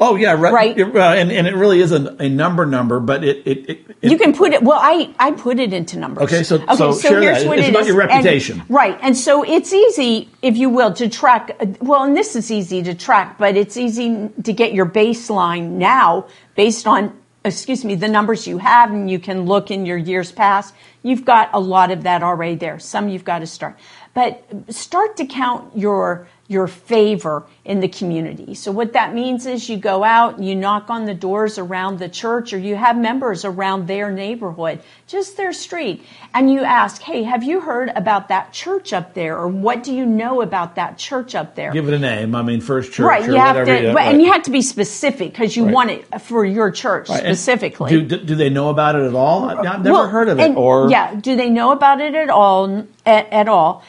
Oh 0.00 0.14
yeah, 0.16 0.32
right. 0.34 0.52
Right. 0.52 0.78
It- 0.78 0.94
uh, 0.96 1.00
and, 1.14 1.32
and 1.32 1.46
it 1.46 1.54
really 1.54 1.80
is 1.80 1.90
a, 1.92 2.16
a 2.20 2.28
number 2.28 2.64
number, 2.66 3.00
but 3.00 3.24
it 3.24 3.38
it, 3.46 3.58
it, 3.70 3.78
it 4.00 4.11
You 4.12 4.16
can 4.18 4.32
put 4.32 4.52
it. 4.52 4.62
Well, 4.62 4.78
I 4.80 5.12
I 5.18 5.32
put 5.32 5.58
it 5.58 5.72
into 5.72 5.98
numbers. 5.98 6.24
Okay, 6.24 6.42
so- 6.44 6.58
so 6.76 6.94
share 6.94 7.20
that. 7.20 7.42
It's 7.58 7.68
about 7.68 7.87
your 7.87 8.00
And- 8.02 8.11
reputation. 8.11 8.62
right? 8.68 8.96
And 9.02 9.16
so 9.16 9.42
it's 9.42 9.72
easy, 9.72 10.28
if 10.42 10.56
you 10.56 10.68
will, 10.70 10.92
to 10.94 11.08
track. 11.08 11.50
Well, 11.80 12.04
and 12.04 12.16
this 12.16 12.37
is 12.37 12.50
easy 12.50 12.82
to 12.84 12.94
track, 12.94 13.38
but 13.38 13.56
it's 13.56 13.76
easy 13.76 14.28
to 14.44 14.52
get 14.52 14.72
your 14.72 14.87
baseline 14.87 15.72
now 15.72 16.26
based 16.54 16.87
on, 16.87 17.12
excuse 17.44 17.84
me, 17.84 17.94
the 17.96 18.08
numbers 18.08 18.46
you 18.46 18.58
have, 18.58 18.90
and 18.92 19.11
you 19.11 19.18
can 19.18 19.46
look 19.46 19.70
in 19.70 19.84
your 19.87 19.96
years 19.98 20.30
past. 20.30 20.74
You've 21.02 21.24
got 21.24 21.50
a 21.52 21.61
lot 21.61 21.90
of 21.90 22.02
that 22.04 22.22
already 22.22 22.54
there. 22.56 22.78
Some 22.78 23.08
you've 23.08 23.24
got 23.24 23.38
to 23.40 23.46
start, 23.46 23.76
but 24.14 24.44
start 24.68 25.16
to 25.16 25.26
count 25.26 25.76
your 25.76 26.28
your 26.50 26.66
favor 26.66 27.44
in 27.66 27.80
the 27.80 27.88
community. 27.88 28.54
So 28.54 28.72
what 28.72 28.94
that 28.94 29.14
means 29.14 29.44
is 29.44 29.68
you 29.68 29.76
go 29.76 30.02
out 30.02 30.38
and 30.38 30.48
you 30.48 30.56
knock 30.56 30.88
on 30.88 31.04
the 31.04 31.12
doors 31.12 31.58
around 31.58 31.98
the 31.98 32.08
church 32.08 32.54
or 32.54 32.58
you 32.58 32.74
have 32.74 32.96
members 32.96 33.44
around 33.44 33.87
their 33.87 34.11
neighborhood, 34.11 34.80
just 35.06 35.37
their 35.37 35.52
street, 35.52 36.02
and 36.32 36.50
you 36.50 36.62
ask, 36.62 37.02
"Hey, 37.02 37.22
have 37.24 37.42
you 37.44 37.61
heard 37.61 37.92
about 37.94 38.28
that 38.28 38.52
church 38.52 38.94
up 38.94 39.12
there 39.12 39.37
or 39.38 39.46
what 39.46 39.82
do 39.82 39.94
you 39.94 40.06
know 40.06 40.40
about 40.40 40.76
that 40.76 40.96
church 40.96 41.34
up 41.34 41.54
there?" 41.54 41.70
give 41.70 41.87
it 41.87 41.92
a 41.92 41.98
name. 41.98 42.34
I 42.34 42.40
mean, 42.40 42.62
First 42.62 42.92
Church 42.92 43.06
right, 43.06 43.28
or 43.28 43.32
you 43.32 43.37
have 43.37 43.66
to 43.66 43.70
yeah, 43.82 43.92
but, 43.92 43.96
right. 43.96 44.08
and 44.14 44.22
you 44.22 44.32
have 44.32 44.44
to 44.44 44.50
be 44.50 44.62
specific 44.62 45.32
because 45.32 45.54
you 45.54 45.66
Right. 45.66 45.74
want 45.74 45.90
it 45.90 46.20
for 46.22 46.46
your 46.46 46.70
church 46.70 47.11
Right, 47.11 47.18
specifically. 47.18 47.90
Do, 47.90 48.00
do, 48.02 48.16
do 48.24 48.34
they 48.34 48.48
know 48.48 48.70
about 48.70 48.96
it 48.96 49.02
at 49.02 49.14
all? 49.14 49.44
I- 49.50 49.54
I've 49.56 49.84
never 49.84 49.92
Well, 49.92 50.08
heard 50.08 50.28
of 50.30 50.38
it. 50.38 50.44
and- 50.46 50.56
Or 50.56 50.88
yeah, 50.90 51.14
do 51.14 51.37
they 51.37 51.50
know 51.50 51.72
about 51.72 52.00
it 52.00 52.14
at 52.14 52.30
all? 52.30 52.84
At, 53.04 53.30
at 53.32 53.48
all? 53.48 53.82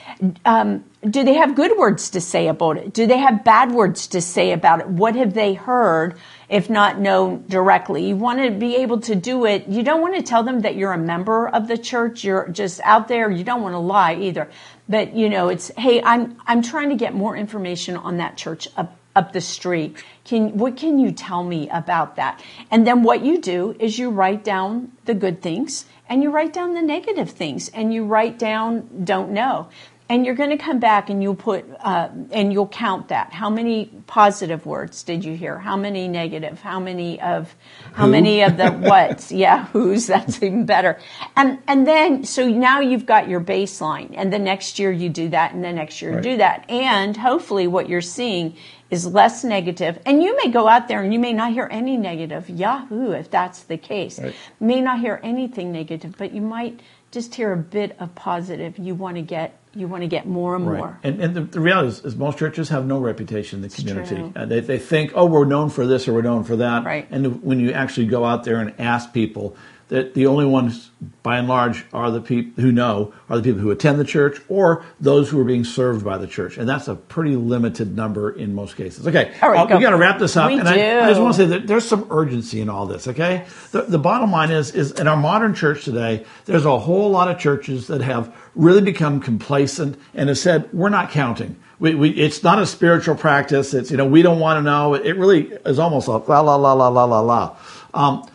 Um, 0.45 0.84
do 1.08 1.24
they 1.24 1.36
have 1.36 1.56
good 1.56 1.78
words 1.78 2.10
to 2.10 2.20
say 2.20 2.50
about 2.50 2.78
it? 2.78 2.94
Do 2.94 3.08
they 3.08 3.18
have 3.18 3.46
bad 3.46 3.72
words 3.72 4.08
to 4.08 4.20
say 4.20 4.52
about 4.52 4.82
it? 4.82 4.88
What 4.88 5.16
have 5.16 5.34
they 5.34 5.54
heard, 5.54 6.20
if 6.50 6.70
not 6.70 7.00
known 7.00 7.46
directly? 7.48 8.10
You 8.10 8.18
want 8.18 8.40
to 8.40 8.52
be 8.52 8.76
able 8.78 9.00
to 9.02 9.16
do 9.16 9.46
it. 9.46 9.68
You 9.70 9.82
don't 9.82 10.02
want 10.02 10.16
to 10.16 10.22
tell 10.22 10.44
them 10.44 10.60
that 10.62 10.76
you're 10.76 10.92
a 10.92 10.98
member 10.98 11.48
of 11.48 11.70
the 11.70 11.78
church. 11.78 12.26
You're 12.26 12.50
just 12.50 12.82
out 12.84 13.08
there. 13.08 13.32
You 13.32 13.46
don't 13.46 13.62
want 13.62 13.74
to 13.74 13.80
lie 13.80 14.16
either. 14.16 14.50
But 14.90 15.16
you 15.16 15.30
know, 15.30 15.48
it's 15.48 15.72
hey, 15.78 16.02
I'm 16.04 16.38
I'm 16.46 16.62
trying 16.62 16.90
to 16.90 16.96
get 16.96 17.14
more 17.14 17.38
information 17.38 17.96
on 17.96 18.18
that 18.18 18.36
church 18.36 18.68
up 18.76 18.98
up 19.16 19.32
the 19.32 19.42
street. 19.42 20.04
Can 20.26 20.58
what 20.58 20.76
can 20.76 21.00
you 21.00 21.12
tell 21.12 21.44
me 21.44 21.70
about 21.70 22.18
that? 22.18 22.44
And 22.72 22.86
then 22.86 23.04
what 23.04 23.24
you 23.24 23.40
do 23.40 23.76
is 23.80 23.98
you 23.98 24.10
write 24.10 24.44
down 24.44 24.92
the 25.06 25.14
good 25.14 25.42
things 25.42 25.86
and 26.10 26.24
you 26.24 26.32
write 26.32 26.54
down 26.54 26.74
the 26.74 26.82
negative 26.82 27.30
things 27.30 27.70
and 27.70 27.94
you 27.94 28.06
write 28.06 28.40
down 28.40 29.04
don't 29.04 29.32
know. 29.32 29.70
And 30.10 30.26
you're 30.26 30.36
going 30.36 30.50
to 30.50 30.58
come 30.58 30.80
back 30.80 31.10
and 31.12 31.22
you'll 31.24 31.36
put 31.36 31.65
uh, 31.82 32.10
and 32.32 32.52
you'll 32.52 32.67
count 32.67 33.10
that. 33.10 33.32
How 33.34 33.50
many 33.50 33.91
positive 34.08 34.65
words 34.65 35.04
did 35.04 35.24
you 35.24 35.36
hear? 35.38 35.60
How 35.60 35.78
many 35.78 36.08
negative? 36.08 36.62
How 36.62 36.80
many 36.80 37.22
of 37.22 37.56
how 37.93 38.06
Who? 38.06 38.12
many 38.12 38.41
of 38.41 38.58
the 38.58 38.72
what's? 38.72 39.32
Yeah, 39.39 39.67
who's? 39.67 40.08
That's 40.08 40.41
even 40.43 40.65
better. 40.65 41.00
And 41.36 41.60
and 41.67 41.88
then 41.88 42.24
so 42.26 42.48
now 42.50 42.80
you've 42.82 43.06
got 43.06 43.30
your 43.30 43.41
baseline, 43.41 44.13
and 44.17 44.34
the 44.34 44.39
next 44.39 44.80
year 44.80 44.91
you 44.91 45.10
do 45.10 45.30
that, 45.30 45.54
and 45.54 45.63
the 45.63 45.74
next 45.74 46.02
year 46.02 46.12
Right. 46.15 46.26
you 46.26 46.32
do 46.32 46.38
that, 46.38 46.69
and 46.69 47.15
hopefully 47.15 47.67
what 47.67 47.88
you're 47.89 48.02
seeing 48.02 48.56
is 48.89 49.06
less 49.06 49.43
negative. 49.43 50.00
And 50.06 50.24
you 50.24 50.36
may 50.43 50.50
go 50.52 50.67
out 50.67 50.88
there 50.88 51.04
and 51.04 51.13
you 51.13 51.19
may 51.19 51.34
not 51.34 51.54
hear 51.54 51.67
any 51.72 51.95
negative. 51.98 52.50
Yahoo, 52.50 53.12
if 53.12 53.30
that's 53.30 53.62
the 53.63 53.78
case, 53.78 54.19
Right. 54.19 54.36
may 54.60 54.82
not 54.82 55.00
hear 55.02 55.19
anything 55.24 55.72
negative, 55.72 56.15
but 56.17 56.34
you 56.34 56.41
might 56.41 56.80
just 57.12 57.36
hear 57.36 57.54
a 57.54 57.58
bit 57.58 57.95
of 58.00 58.15
positive. 58.15 58.80
You 58.80 58.95
want 58.95 59.15
to 59.17 59.22
get 59.22 59.59
you 59.75 59.88
want 59.88 60.01
to 60.03 60.08
get 60.08 60.25
more 60.27 60.55
and 60.55 60.67
Right. 60.67 60.77
more. 60.77 60.99
And, 61.03 61.21
and 61.21 61.36
the, 61.36 61.41
the 61.41 61.60
reality 61.60 61.89
is, 61.89 62.03
is 62.05 62.15
most 62.15 62.38
churches 62.39 62.69
have 62.69 62.86
no 62.86 62.99
reputation 62.99 63.63
in 63.63 63.69
the 63.69 63.75
community. 63.75 64.15
true. 64.15 64.34
Uh, 64.36 64.45
they, 64.45 64.60
they 64.62 64.79
think, 64.79 65.12
oh, 65.15 65.25
we're 65.25 65.45
known 65.45 65.69
for 65.69 65.86
this 65.86 66.08
or 66.08 66.13
we're 66.13 66.21
known 66.23 66.43
for 66.43 66.55
that. 66.58 66.84
Right. 66.86 67.08
And 67.12 67.43
when 67.43 67.60
you 67.60 67.71
actually 67.71 68.08
go 68.08 68.25
out 68.25 68.43
there 68.43 68.58
and 68.60 68.73
ask 68.79 69.13
people, 69.13 69.55
that 69.89 70.13
the 70.13 70.28
only 70.28 70.45
ones, 70.45 70.91
by 71.23 71.38
and 71.39 71.47
large, 71.47 71.84
are 71.93 72.12
the 72.12 72.21
people 72.21 72.63
who 72.63 72.71
know 72.71 73.12
are 73.28 73.38
the 73.38 73.43
people 73.43 73.60
who 73.60 73.71
attend 73.71 73.99
the 73.99 74.06
church 74.06 74.39
or 74.47 74.86
those 74.99 75.30
who 75.30 75.39
are 75.39 75.43
being 75.43 75.63
served 75.63 76.06
by 76.06 76.17
the 76.17 76.28
church, 76.28 76.58
and 76.58 76.69
that's 76.69 76.88
a 76.88 76.95
pretty 76.95 77.36
limited 77.36 77.95
number 77.95 78.30
in 78.30 78.54
most 78.54 78.75
cases. 78.78 79.08
Okay, 79.08 79.34
All 79.41 79.49
right, 79.49 79.60
uh, 79.60 79.65
go. 79.65 79.78
we 79.78 79.82
got 79.82 79.89
to 79.89 79.97
wrap 79.97 80.19
this 80.19 80.38
up, 80.38 80.52
We 80.52 80.60
and 80.60 80.69
I, 80.69 81.06
I 81.06 81.10
just 81.10 81.19
want 81.19 81.36
to 81.36 81.41
say 81.41 81.47
that 81.47 81.67
there's 81.67 81.86
some 81.88 82.08
urgency 82.12 82.62
in 82.62 82.69
all 82.69 82.86
this. 82.86 83.08
Okay, 83.08 83.45
the, 83.71 83.82
the 83.82 83.99
bottom 83.99 84.32
line 84.32 84.52
is 84.52 84.71
is 84.71 84.91
in 84.91 85.08
our 85.08 85.17
modern 85.17 85.56
church 85.56 85.84
today, 85.86 86.25
there's 86.45 86.65
a 86.65 86.80
whole 86.80 87.10
lot 87.10 87.28
of 87.28 87.39
churches 87.39 87.88
that 87.88 88.02
have 88.02 88.36
really 88.56 88.82
become 88.82 89.19
complacent 89.19 89.99
and 90.13 90.30
have 90.30 90.38
said 90.38 90.71
we're 90.71 90.89
not 90.89 91.10
counting. 91.10 91.56
We, 91.80 91.95
we, 91.95 92.10
it's 92.10 92.43
not 92.43 92.60
a 92.60 92.65
spiritual 92.65 93.15
practice. 93.15 93.73
It's 93.73 93.89
you 93.89 93.97
know 93.97 94.06
we 94.06 94.21
don't 94.21 94.39
want 94.39 94.58
to 94.58 94.62
know. 94.62 94.93
It 94.93 95.17
really 95.17 95.47
is 95.65 95.80
almost 95.80 96.08
like 96.08 96.28
la 96.28 96.41
la 96.41 96.56
la 96.56 96.73
la 96.73 96.89
la 96.89 97.06
la 97.06 97.19
la. 97.21 97.58
Um, 97.93 98.30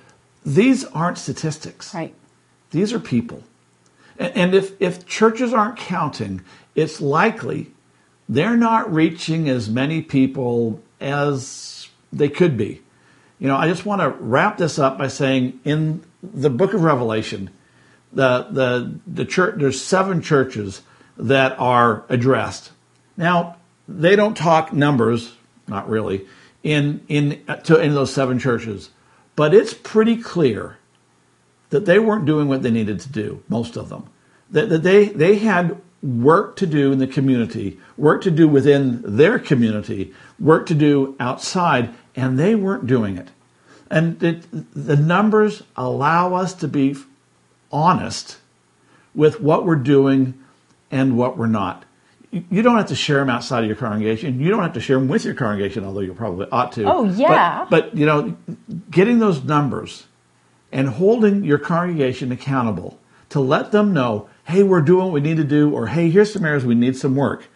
these 0.44 0.84
aren't 0.84 1.18
statistics. 1.18 1.94
Right. 1.94 2.14
These 2.70 2.92
are 2.92 3.00
people. 3.00 3.42
And, 4.18 4.36
and 4.36 4.54
if, 4.54 4.80
if 4.80 5.06
churches 5.06 5.52
aren't 5.52 5.76
counting, 5.76 6.42
it's 6.74 7.00
likely 7.00 7.70
they're 8.28 8.56
not 8.56 8.92
reaching 8.92 9.48
as 9.48 9.68
many 9.68 10.02
people 10.02 10.82
as 11.00 11.88
they 12.12 12.28
could 12.28 12.56
be. 12.56 12.82
You 13.38 13.48
know, 13.48 13.56
I 13.56 13.68
just 13.68 13.84
want 13.84 14.00
to 14.00 14.10
wrap 14.10 14.58
this 14.58 14.78
up 14.78 14.96
by 14.96 15.08
saying 15.08 15.60
in 15.64 16.02
the 16.22 16.50
book 16.50 16.72
of 16.72 16.82
Revelation, 16.82 17.50
the, 18.12 18.46
the, 18.50 18.94
the 19.06 19.24
church, 19.24 19.56
there's 19.58 19.80
seven 19.80 20.22
churches 20.22 20.82
that 21.16 21.58
are 21.58 22.04
addressed. 22.08 22.70
Now, 23.16 23.56
they 23.86 24.16
don't 24.16 24.36
talk 24.36 24.72
numbers, 24.72 25.34
not 25.66 25.88
really, 25.88 26.26
in, 26.62 27.04
in, 27.08 27.44
to, 27.64 27.78
in 27.78 27.94
those 27.94 28.12
seven 28.12 28.38
churches, 28.38 28.90
but 29.36 29.54
it's 29.54 29.74
pretty 29.74 30.16
clear 30.16 30.78
that 31.70 31.86
they 31.86 31.98
weren't 31.98 32.26
doing 32.26 32.48
what 32.48 32.62
they 32.62 32.70
needed 32.70 33.00
to 33.00 33.08
do, 33.08 33.42
most 33.48 33.76
of 33.76 33.88
them. 33.88 34.08
That, 34.50 34.68
that 34.68 34.82
they, 34.82 35.06
they 35.06 35.36
had 35.36 35.80
work 36.02 36.56
to 36.56 36.66
do 36.66 36.92
in 36.92 36.98
the 36.98 37.06
community, 37.06 37.78
work 37.96 38.22
to 38.22 38.30
do 38.30 38.46
within 38.46 39.02
their 39.04 39.38
community, 39.38 40.12
work 40.38 40.66
to 40.66 40.74
do 40.74 41.16
outside, 41.18 41.94
and 42.14 42.38
they 42.38 42.54
weren't 42.54 42.86
doing 42.86 43.16
it. 43.16 43.30
And 43.90 44.22
it, 44.22 44.46
the 44.74 44.96
numbers 44.96 45.62
allow 45.76 46.34
us 46.34 46.54
to 46.54 46.68
be 46.68 46.96
honest 47.72 48.38
with 49.14 49.40
what 49.40 49.64
we're 49.64 49.76
doing 49.76 50.34
and 50.90 51.16
what 51.16 51.36
we're 51.36 51.46
not. 51.46 51.84
You 52.50 52.62
don't 52.62 52.76
have 52.76 52.86
to 52.88 52.94
share 52.96 53.18
them 53.18 53.30
outside 53.30 53.60
of 53.60 53.66
your 53.66 53.76
congregation. 53.76 54.40
You 54.40 54.50
don't 54.50 54.62
have 54.62 54.72
to 54.74 54.80
share 54.80 54.98
them 54.98 55.08
with 55.08 55.24
your 55.24 55.34
congregation, 55.34 55.84
although 55.84 56.00
you 56.00 56.14
probably 56.14 56.46
ought 56.50 56.72
to. 56.72 56.84
Oh, 56.84 57.06
But- 57.06 57.16
yeah. 57.18 57.66
but 57.70 57.96
you 57.96 58.06
know, 58.06 58.36
getting 58.90 59.18
those 59.20 59.44
numbers 59.44 60.06
and 60.72 60.88
holding 60.88 61.44
your 61.44 61.58
congregation 61.58 62.32
accountable 62.32 62.98
to 63.30 63.40
let 63.40 63.70
them 63.72 63.92
know, 63.92 64.28
hey, 64.44 64.62
we're 64.62 64.80
doing 64.82 65.04
what 65.04 65.12
we 65.12 65.20
need 65.20 65.36
to 65.36 65.44
do, 65.44 65.70
or 65.70 65.86
hey, 65.86 66.10
here's 66.10 66.32
some 66.32 66.44
areas 66.44 66.64
we 66.64 66.74
need 66.74 66.96
some 66.96 67.14
work. 67.14 67.48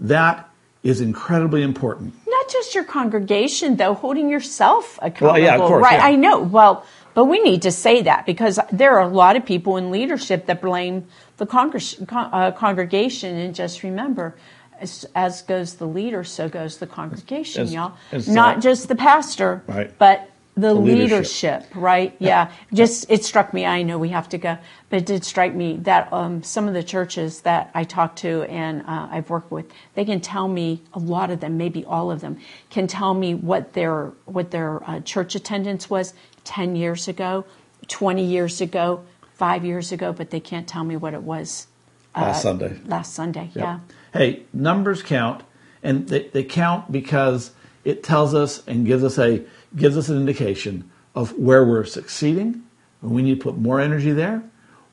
That 0.00 0.48
is 0.82 1.00
incredibly 1.00 1.62
important. 1.62 2.14
Not 2.28 2.48
just 2.48 2.74
your 2.74 2.84
congregation, 2.84 3.76
though, 3.76 3.94
holding 3.94 4.28
yourself 4.28 4.98
accountable. 5.02 5.38
yeah, 5.40 5.54
of 5.56 5.62
course, 5.62 5.82
right? 5.82 5.98
yeah. 5.98 6.06
I 6.06 6.14
know. 6.16 6.40
Well, 6.40 6.84
but 7.14 7.24
we 7.24 7.40
need 7.42 7.62
to 7.62 7.72
say 7.72 8.02
that 8.02 8.26
because 8.26 8.60
there 8.70 8.94
are 8.96 9.00
a 9.02 9.08
lot 9.08 9.36
of 9.36 9.44
people 9.46 9.76
in 9.78 9.90
leadership 9.90 10.46
that 10.46 10.60
blame 10.60 11.06
the 11.36 11.46
congreg- 11.46 12.06
con- 12.08 12.30
uh, 12.32 12.52
congregation, 12.52 13.36
and 13.36 13.54
just 13.54 13.82
remember. 13.82 14.34
As, 14.78 15.06
as 15.14 15.40
goes 15.40 15.76
the 15.76 15.86
leader, 15.86 16.22
so 16.22 16.50
goes 16.50 16.76
the 16.76 16.86
congregation, 16.86 17.62
As- 17.62 17.72
y'all. 17.72 17.94
as, 18.12 18.28
Not 18.28 18.58
uh, 18.58 18.60
just 18.60 18.88
the 18.88 18.94
pastor, 18.94 19.62
Right. 19.66 19.90
but 19.98 20.28
the, 20.54 20.74
leadership. 20.74 21.62
leadership. 21.62 21.66
right? 21.74 22.14
Yeah. 22.18 22.50
Just 22.74 23.10
it 23.10 23.24
struck 23.24 23.54
me. 23.54 23.64
I 23.64 23.82
know 23.82 23.96
we 23.98 24.10
have 24.10 24.28
to 24.30 24.38
go, 24.38 24.58
but 24.90 24.98
it 24.98 25.06
did 25.06 25.24
strike 25.24 25.54
me 25.54 25.78
that 25.78 26.12
um, 26.12 26.42
some 26.42 26.68
of 26.68 26.74
the 26.74 26.82
churches 26.82 27.40
that 27.42 27.70
I 27.74 27.84
talk 27.84 28.16
to 28.16 28.42
and 28.44 28.82
uh, 28.82 29.08
I've 29.10 29.30
worked 29.30 29.50
with, 29.50 29.64
they 29.94 30.04
can 30.04 30.20
tell 30.20 30.46
me 30.48 30.82
a 30.92 30.98
lot 30.98 31.30
of 31.30 31.40
them, 31.40 31.56
maybe 31.56 31.82
all 31.86 32.10
of 32.10 32.20
them, 32.20 32.38
can 32.68 32.86
tell 32.86 33.14
me 33.14 33.34
what 33.34 33.72
their 33.72 34.12
what 34.26 34.50
their 34.50 34.82
uh, 34.88 35.00
church 35.00 35.34
attendance 35.34 35.88
was 35.88 36.12
ten 36.44 36.76
years 36.76 37.08
ago, 37.08 37.46
twenty 37.88 38.24
years 38.24 38.60
ago, 38.60 39.02
five 39.36 39.64
years 39.64 39.92
ago, 39.92 40.12
but 40.12 40.30
they 40.30 40.40
can't 40.40 40.66
tell 40.66 40.84
me 40.84 40.96
what 40.96 41.14
it 41.14 41.22
was 41.22 41.66
uh, 42.14 42.22
Last 42.22 42.42
Sunday. 42.42 42.76
last 42.86 43.14
Sunday. 43.14 43.50
Yeah. 43.54 43.80
Hey, 44.12 44.44
numbers 44.52 45.02
count, 45.02 45.42
and 45.82 46.08
they, 46.08 46.28
they 46.28 46.42
count 46.42 46.90
because 46.90 47.52
it 47.84 48.02
tells 48.02 48.34
us 48.34 48.66
and 48.66 48.86
gives 48.86 49.04
us 49.04 49.18
a 49.18 49.44
gives 49.76 49.96
us 49.96 50.08
an 50.08 50.16
indication 50.16 50.90
of 51.14 51.38
where 51.38 51.64
we're 51.64 51.84
succeeding, 51.84 52.62
and 53.02 53.10
we 53.10 53.22
need 53.22 53.38
to 53.38 53.42
put 53.42 53.56
more 53.58 53.80
energy 53.80 54.12
there, 54.12 54.42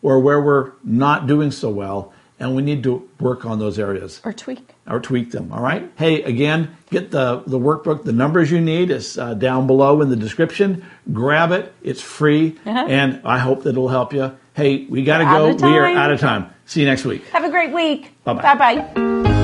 or 0.02 0.20
where 0.20 0.42
we're 0.42 0.74
not 0.84 1.26
doing 1.26 1.52
so 1.52 1.70
well, 1.70 2.14
and 2.40 2.56
we 2.56 2.62
need 2.62 2.84
to 2.84 3.08
work 3.20 3.46
on 3.46 3.60
those 3.60 3.78
areas 3.80 4.22
Or 4.26 4.34
tweak. 4.34 4.74
or 4.88 5.00
tweak 5.00 5.32
them. 5.32 5.52
All 5.52 5.62
right. 5.62 5.90
Hey, 5.96 6.24
again, 6.24 6.76
get 6.90 7.12
the 7.12 7.44
the 7.48 7.60
workbook. 7.60 8.04
The 8.04 8.12
numbers 8.14 8.52
you 8.52 8.60
need 8.62 8.92
is 8.92 9.18
uh, 9.18 9.34
down 9.36 9.68
below 9.68 10.02
in 10.02 10.10
the 10.10 10.16
description. 10.16 10.86
Grab 11.12 11.52
it. 11.52 11.74
It's 11.82 12.02
free, 12.02 12.58
Uh-huh. 12.66 12.86
and 12.90 13.22
I 13.26 13.38
hope 13.40 13.64
that 13.64 13.70
it'll 13.72 13.90
help 13.90 14.14
you. 14.14 14.32
Hey, 14.56 14.86
we 14.90 15.04
got 15.04 15.18
to 15.20 15.26
We're 15.26 15.54
go. 15.58 15.68
We 15.68 15.78
are 15.78 15.86
out 15.88 16.12
of 16.12 16.20
time. 16.20 16.48
See 16.66 16.80
you 16.82 16.86
next 16.88 17.06
week. 17.06 17.26
Have 17.30 17.44
a 17.44 17.50
great 17.50 17.72
week. 17.74 18.14
Bye-bye. 18.24 18.42
Bye 18.56 18.84
bye. 18.94 19.43